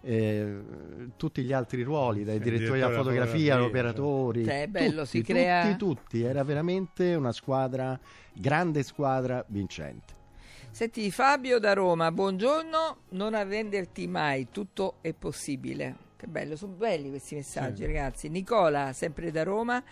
eh, 0.00 0.58
tutti 1.16 1.42
gli 1.42 1.52
altri 1.52 1.82
ruoli, 1.82 2.22
dai 2.24 2.38
direttori 2.38 2.78
della 2.78 2.92
fotografia, 3.02 3.54
agli 3.56 3.62
operatori. 3.64 4.44
Cioè, 4.44 4.62
è 4.62 4.66
bello, 4.68 5.02
tutti, 5.02 5.18
si 5.18 5.22
crea- 5.22 5.62
Tutti, 5.62 5.76
tutti, 5.76 6.22
era 6.22 6.44
veramente 6.44 7.14
una 7.14 7.32
squadra, 7.32 7.98
grande 8.32 8.82
squadra 8.82 9.44
vincente. 9.48 10.14
Senti 10.78 11.10
Fabio 11.10 11.58
da 11.58 11.72
Roma, 11.72 12.12
buongiorno, 12.12 12.98
non 13.08 13.34
arrenderti 13.34 14.06
mai, 14.06 14.46
tutto 14.52 14.98
è 15.00 15.12
possibile. 15.12 15.96
Che 16.16 16.28
bello, 16.28 16.54
sono 16.54 16.74
belli 16.74 17.08
questi 17.08 17.34
messaggi 17.34 17.78
Sì. 17.78 17.86
ragazzi. 17.86 18.28
Nicola, 18.28 18.92
sempre 18.92 19.32
da 19.32 19.42
Roma, 19.42 19.82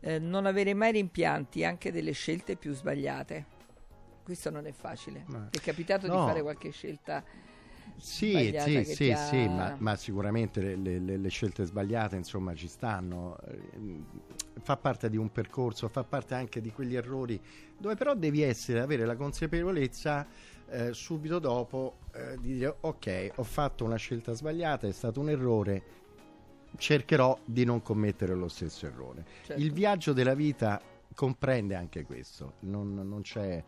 eh, 0.00 0.18
non 0.18 0.46
avere 0.46 0.74
mai 0.74 0.90
rimpianti 0.90 1.64
anche 1.64 1.92
delle 1.92 2.10
scelte 2.10 2.56
più 2.56 2.74
sbagliate. 2.74 3.44
Questo 4.24 4.50
non 4.50 4.66
è 4.66 4.72
facile. 4.72 5.22
No. 5.28 5.50
È 5.52 5.58
capitato 5.60 6.08
No. 6.08 6.18
di 6.18 6.26
fare 6.26 6.42
qualche 6.42 6.70
scelta? 6.72 7.22
Sì, 7.96 8.54
sì, 8.58 8.84
sì, 8.84 9.10
ha- 9.10 9.16
sì, 9.16 9.48
ma, 9.48 9.74
ma 9.78 9.96
sicuramente 9.96 10.60
le, 10.76 10.98
le- 10.98 11.16
le- 11.16 11.28
scelte 11.28 11.64
sbagliate 11.64 12.16
insomma 12.16 12.54
ci 12.54 12.68
stanno, 12.68 13.38
Eh, 13.46 14.02
fa 14.62 14.76
parte 14.76 15.08
di 15.10 15.16
un 15.16 15.30
percorso, 15.30 15.88
fa 15.88 16.04
parte 16.04 16.34
anche 16.34 16.60
di 16.60 16.70
quegli 16.70 16.94
errori 16.96 17.40
dove 17.76 17.94
però 17.94 18.14
devi 18.14 18.42
essere, 18.42 18.80
avere 18.80 19.04
la 19.04 19.16
consapevolezza 19.16 20.26
eh, 20.68 20.92
subito 20.92 21.38
dopo 21.38 21.96
eh, 22.12 22.36
di 22.40 22.54
dire 22.54 22.76
ok, 22.80 23.32
ho 23.36 23.42
fatto 23.42 23.84
una 23.84 23.96
scelta 23.96 24.32
sbagliata, 24.32 24.86
è 24.86 24.92
stato 24.92 25.20
un 25.20 25.30
errore, 25.30 25.82
cercherò 26.76 27.38
di 27.44 27.64
non 27.64 27.82
commettere 27.82 28.34
lo 28.34 28.48
stesso 28.48 28.86
errore. 28.86 29.24
Certo. 29.44 29.60
Il 29.62 29.72
viaggio 29.72 30.12
della 30.12 30.34
vita 30.34 30.80
comprende 31.14 31.74
anche 31.74 32.04
questo, 32.04 32.54
non, 32.60 32.94
non 32.94 33.20
c'è 33.22 33.62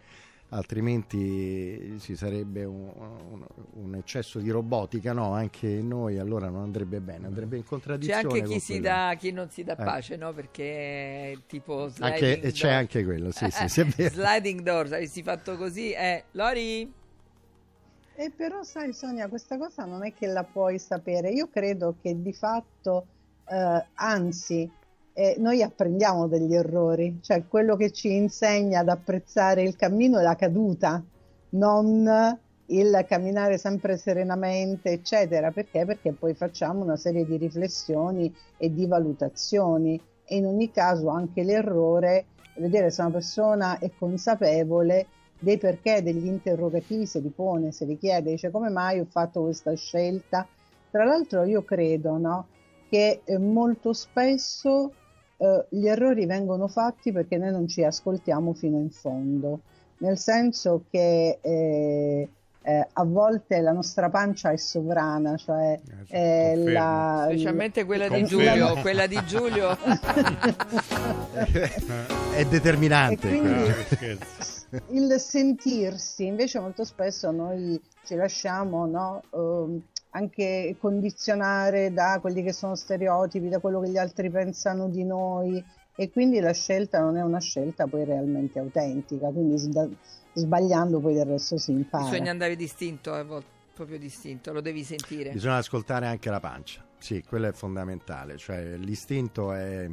altrimenti 0.50 1.96
ci 2.00 2.16
sarebbe 2.16 2.64
un, 2.64 2.90
un- 3.30 3.46
un 3.74 3.94
eccesso 3.94 4.38
di 4.38 4.50
robotica, 4.50 5.12
no? 5.12 5.32
Anche 5.32 5.66
noi 5.82 6.18
allora 6.18 6.48
non 6.48 6.62
andrebbe 6.62 7.00
bene, 7.00 7.26
andrebbe 7.26 7.56
in 7.56 7.62
C'è 7.62 7.68
contraddizione. 7.68 8.22
anche 8.22 8.42
chi 8.42 8.60
si 8.60 8.80
dà, 8.80 9.14
chi 9.18 9.32
non 9.32 9.50
si 9.50 9.64
dà 9.64 9.72
Eh. 9.72 9.76
pace, 9.76 10.16
no? 10.16 10.32
Perché 10.32 11.42
tipo 11.46 11.90
Anche- 12.00 12.40
e 12.40 12.52
c'è 12.52 12.68
door. 12.68 12.76
anche 12.76 13.04
quello, 13.04 13.30
sì, 13.32 13.50
sì, 13.50 13.68
sì, 13.68 13.82
sliding 14.08 14.60
doors, 14.60 14.92
avessi 14.92 15.22
fatto 15.22 15.56
così, 15.56 15.92
eh, 15.92 16.24
Lori? 16.32 16.92
E 18.18 18.30
però 18.30 18.62
sai 18.62 18.92
Sonia, 18.94 19.28
questa 19.28 19.58
cosa 19.58 19.84
non 19.84 20.04
è 20.04 20.12
che 20.14 20.26
la 20.26 20.42
puoi 20.44 20.78
sapere. 20.78 21.30
Io 21.30 21.48
credo 21.50 21.96
che 22.00 22.20
di 22.20 22.32
fatto, 22.32 23.06
eh, 23.46 23.86
anzi, 23.94 24.70
eh, 25.18 25.36
noi 25.38 25.62
apprendiamo 25.62 26.26
degli 26.26 26.54
errori, 26.54 27.20
cioè 27.22 27.46
quello 27.48 27.74
che 27.74 27.90
ci 27.90 28.14
insegna 28.14 28.80
ad 28.80 28.90
apprezzare 28.90 29.62
il 29.62 29.74
cammino 29.74 30.18
è 30.18 30.22
la 30.22 30.36
caduta, 30.36 31.02
non 31.50 32.38
il 32.66 33.04
camminare 33.08 33.56
sempre 33.56 33.96
serenamente, 33.96 34.90
eccetera. 34.90 35.50
Perché? 35.52 35.86
Perché 35.86 36.12
poi 36.12 36.34
facciamo 36.34 36.82
una 36.82 36.96
serie 36.96 37.24
di 37.24 37.38
riflessioni 37.38 38.30
e 38.58 38.74
di 38.74 38.86
valutazioni 38.86 39.98
e 40.26 40.36
in 40.36 40.44
ogni 40.44 40.70
caso 40.70 41.08
anche 41.08 41.44
l'errore, 41.44 42.26
vedere 42.58 42.90
se 42.90 43.00
una 43.00 43.12
persona 43.12 43.78
è 43.78 43.90
consapevole 43.98 45.06
dei 45.38 45.56
perché, 45.56 46.02
degli 46.02 46.26
interrogativi 46.26 47.06
se 47.06 47.20
li 47.20 47.30
pone, 47.30 47.72
se 47.72 47.86
li 47.86 47.96
chiede, 47.96 48.32
dice 48.32 48.50
come 48.50 48.68
mai 48.68 49.00
ho 49.00 49.06
fatto 49.08 49.44
questa 49.44 49.72
scelta. 49.74 50.46
Tra 50.90 51.04
l'altro 51.04 51.44
io 51.44 51.64
credo 51.64 52.18
no, 52.18 52.48
che 52.90 53.22
eh, 53.24 53.38
molto 53.38 53.94
spesso 53.94 54.92
eh, 55.36 55.66
gli 55.68 55.86
errori 55.86 56.26
vengono 56.26 56.68
fatti 56.68 57.12
perché 57.12 57.36
noi 57.36 57.50
non 57.50 57.66
ci 57.68 57.84
ascoltiamo 57.84 58.52
fino 58.54 58.78
in 58.78 58.90
fondo, 58.90 59.60
nel 59.98 60.18
senso 60.18 60.84
che 60.90 61.38
eh, 61.40 62.28
eh, 62.66 62.88
a 62.94 63.04
volte 63.04 63.60
la 63.60 63.70
nostra 63.70 64.10
pancia 64.10 64.50
è 64.50 64.56
sovrana, 64.56 65.36
cioè 65.36 65.78
eh, 66.08 66.52
confermo. 66.54 66.72
la, 66.72 67.26
Specialmente 67.28 67.84
quella 67.84 68.08
di. 68.08 68.24
Giulio, 68.24 68.74
quella 68.80 69.06
di 69.06 69.22
Giulio. 69.24 69.78
è 72.34 72.44
determinante. 72.46 73.28
E 73.28 73.38
quindi-. 73.38 73.68
Eh, 73.68 73.84
scherzo. 73.94 74.66
il 74.88 75.14
sentirsi, 75.20 76.26
invece 76.26 76.58
molto 76.58 76.82
spesso 76.82 77.30
noi 77.30 77.80
ci 78.04 78.16
lasciamo 78.16 78.84
no, 78.84 79.22
ehm, 79.32 79.80
anche 80.16 80.76
condizionare 80.78 81.92
da 81.92 82.18
quelli 82.22 82.42
che 82.42 82.52
sono 82.52 82.74
stereotipi, 82.74 83.48
da 83.48 83.58
quello 83.58 83.80
che 83.80 83.90
gli 83.90 83.98
altri 83.98 84.30
pensano 84.30 84.88
di 84.88 85.04
noi 85.04 85.62
e 85.94 86.10
quindi 86.10 86.40
la 86.40 86.52
scelta 86.52 87.00
non 87.00 87.18
è 87.18 87.22
una 87.22 87.38
scelta 87.38 87.86
poi 87.86 88.04
realmente 88.04 88.58
autentica, 88.58 89.28
quindi 89.28 89.58
sda- 89.58 89.88
sbagliando 90.32 91.00
poi 91.00 91.14
del 91.14 91.26
resto 91.26 91.58
si 91.58 91.72
impara. 91.72 92.08
Bisogna 92.08 92.30
andare 92.30 92.56
distinto, 92.56 93.12
a 93.12 93.22
volte, 93.24 93.48
proprio 93.74 93.98
distinto, 93.98 94.52
lo 94.52 94.62
devi 94.62 94.84
sentire. 94.84 95.32
Bisogna 95.32 95.56
ascoltare 95.56 96.06
anche 96.06 96.30
la 96.30 96.40
pancia, 96.40 96.82
sì, 96.98 97.22
quello 97.22 97.48
è 97.48 97.52
fondamentale, 97.52 98.38
cioè 98.38 98.76
l'istinto 98.76 99.52
è... 99.52 99.88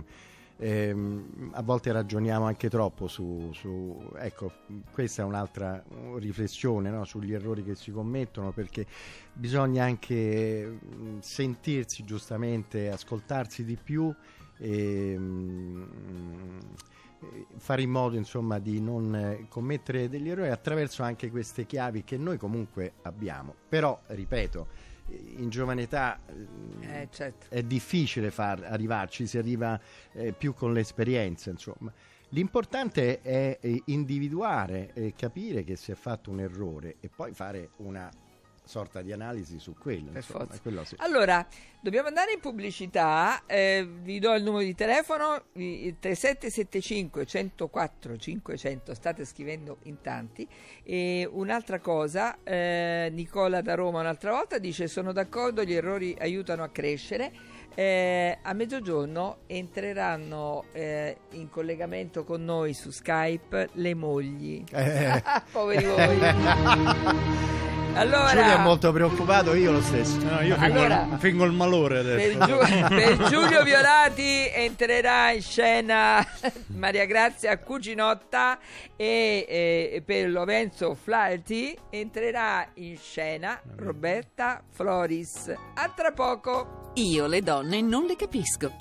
ehm, 0.63 1.49
a 1.53 1.61
volte 1.61 1.91
ragioniamo 1.91 2.45
anche 2.45 2.69
troppo 2.69 3.07
su, 3.07 3.51
su- 3.53 4.11
ecco, 4.15 4.51
questa 4.91 5.21
è 5.21 5.25
un'altra 5.25 5.83
riflessione 6.15 6.89
no, 6.89 7.03
sugli 7.03 7.33
errori 7.33 7.63
che 7.63 7.75
si 7.75 7.91
commettono 7.91 8.51
perché 8.51 8.85
bisogna 9.33 9.83
anche 9.83 10.79
mm, 10.95 11.19
sentirsi 11.19 12.03
giustamente, 12.05 12.89
ascoltarsi 12.89 13.65
di 13.65 13.77
più 13.81 14.13
e 14.57 15.15
mm, 15.17 15.81
fare 17.57 17.81
in 17.81 17.89
modo 17.89 18.15
insomma 18.15 18.59
di 18.59 18.79
non 18.79 19.45
commettere 19.49 20.07
degli 20.07 20.29
errori 20.29 20.49
attraverso 20.49 21.03
anche 21.03 21.29
queste 21.29 21.65
chiavi 21.65 22.03
che 22.03 22.17
noi 22.17 22.37
comunque 22.37 22.93
abbiamo. 23.01 23.53
Però 23.67 23.99
ripeto 24.07 24.91
in 25.09 25.49
giovane 25.49 25.83
età 25.83 26.19
eh, 26.25 27.01
Eh, 27.01 27.07
certo. 27.11 27.47
è 27.49 27.61
difficile 27.63 28.31
far 28.31 28.63
arrivarci 28.63 29.27
si 29.27 29.37
arriva 29.37 29.79
eh, 30.13 30.31
più 30.33 30.53
con 30.53 30.73
l'esperienza 30.73 31.49
insomma 31.49 31.91
l'importante 32.29 33.21
è 33.21 33.57
eh, 33.61 33.81
individuare 33.85 34.91
e 34.93 35.13
capire 35.15 35.63
che 35.63 35.75
si 35.75 35.91
è 35.91 35.95
fatto 35.95 36.31
un 36.31 36.39
errore 36.39 36.95
e 36.99 37.09
poi 37.09 37.33
fare 37.33 37.71
una 37.77 38.09
sorta 38.63 39.01
di 39.01 39.11
analisi 39.11 39.59
su 39.59 39.75
quello. 39.77 40.11
Insomma, 40.13 40.47
quello 40.61 40.83
sì. 40.83 40.95
Allora, 40.99 41.45
dobbiamo 41.79 42.07
andare 42.07 42.33
in 42.33 42.39
pubblicità. 42.39 43.43
eh, 43.45 43.87
vi 43.87 44.19
do 44.19 44.33
il 44.33 44.43
numero 44.43 44.63
di 44.63 44.75
telefono: 44.75 45.45
il 45.53 45.97
3775 45.99 47.25
104 47.25 48.17
500. 48.17 48.93
State 48.93 49.25
scrivendo 49.25 49.77
in 49.83 50.01
tanti. 50.01 50.47
E 50.83 51.27
un'altra 51.31 51.79
cosa, 51.79 52.37
eh, 52.43 53.09
Nicola 53.11 53.61
da 53.61 53.75
Roma 53.75 53.99
un'altra 53.99 54.31
volta 54.31 54.57
dice: 54.57 54.87
Sono 54.87 55.11
d'accordo, 55.11 55.63
gli 55.63 55.73
errori 55.73 56.15
aiutano 56.19 56.63
a 56.63 56.69
crescere. 56.69 57.31
Eh, 57.75 58.37
a 58.39 58.53
mezzogiorno 58.53 59.39
entreranno 59.47 60.65
eh, 60.73 61.17
in 61.31 61.49
collegamento 61.49 62.23
con 62.23 62.45
noi 62.45 62.73
su 62.73 62.91
Skype 62.91 63.69
le 63.73 63.95
mogli. 63.95 64.63
Eh. 64.71 65.23
Poveri 65.51 65.85
voi. 65.85 67.71
Allora, 67.95 68.29
Giulio 68.31 68.55
è 68.55 68.57
molto 68.57 68.91
preoccupato, 68.91 69.53
io 69.53 69.71
lo 69.71 69.81
stesso. 69.81 70.17
No, 70.17 70.41
io 70.41 70.55
fingo, 70.57 70.79
Allora, 70.79 71.07
il, 71.11 71.17
fingo 71.19 71.43
il 71.45 71.51
malore 71.51 72.01
per, 72.01 72.13
adesso. 72.13 72.45
Giu- 72.45 72.87
per 72.87 73.17
Giulio 73.29 73.63
Violati 73.63 74.49
entrerà 74.51 75.31
in 75.31 75.41
scena 75.41 76.25
Maria 76.75 77.05
Grazia 77.05 77.57
Cuginotta 77.59 78.57
e, 78.95 79.45
e 79.47 80.01
per 80.03 80.29
Lorenzo 80.31 80.95
Flaherty 80.95 81.75
entrerà 81.91 82.67
in 82.75 82.97
scena 82.97 83.61
Roberta 83.75 84.63
Floris. 84.71 85.53
A 85.75 85.91
tra 85.95 86.11
poco. 86.11 86.91
Io 86.95 87.27
le 87.27 87.41
donne 87.41 87.81
non 87.81 88.05
le 88.05 88.15
capisco. 88.15 88.71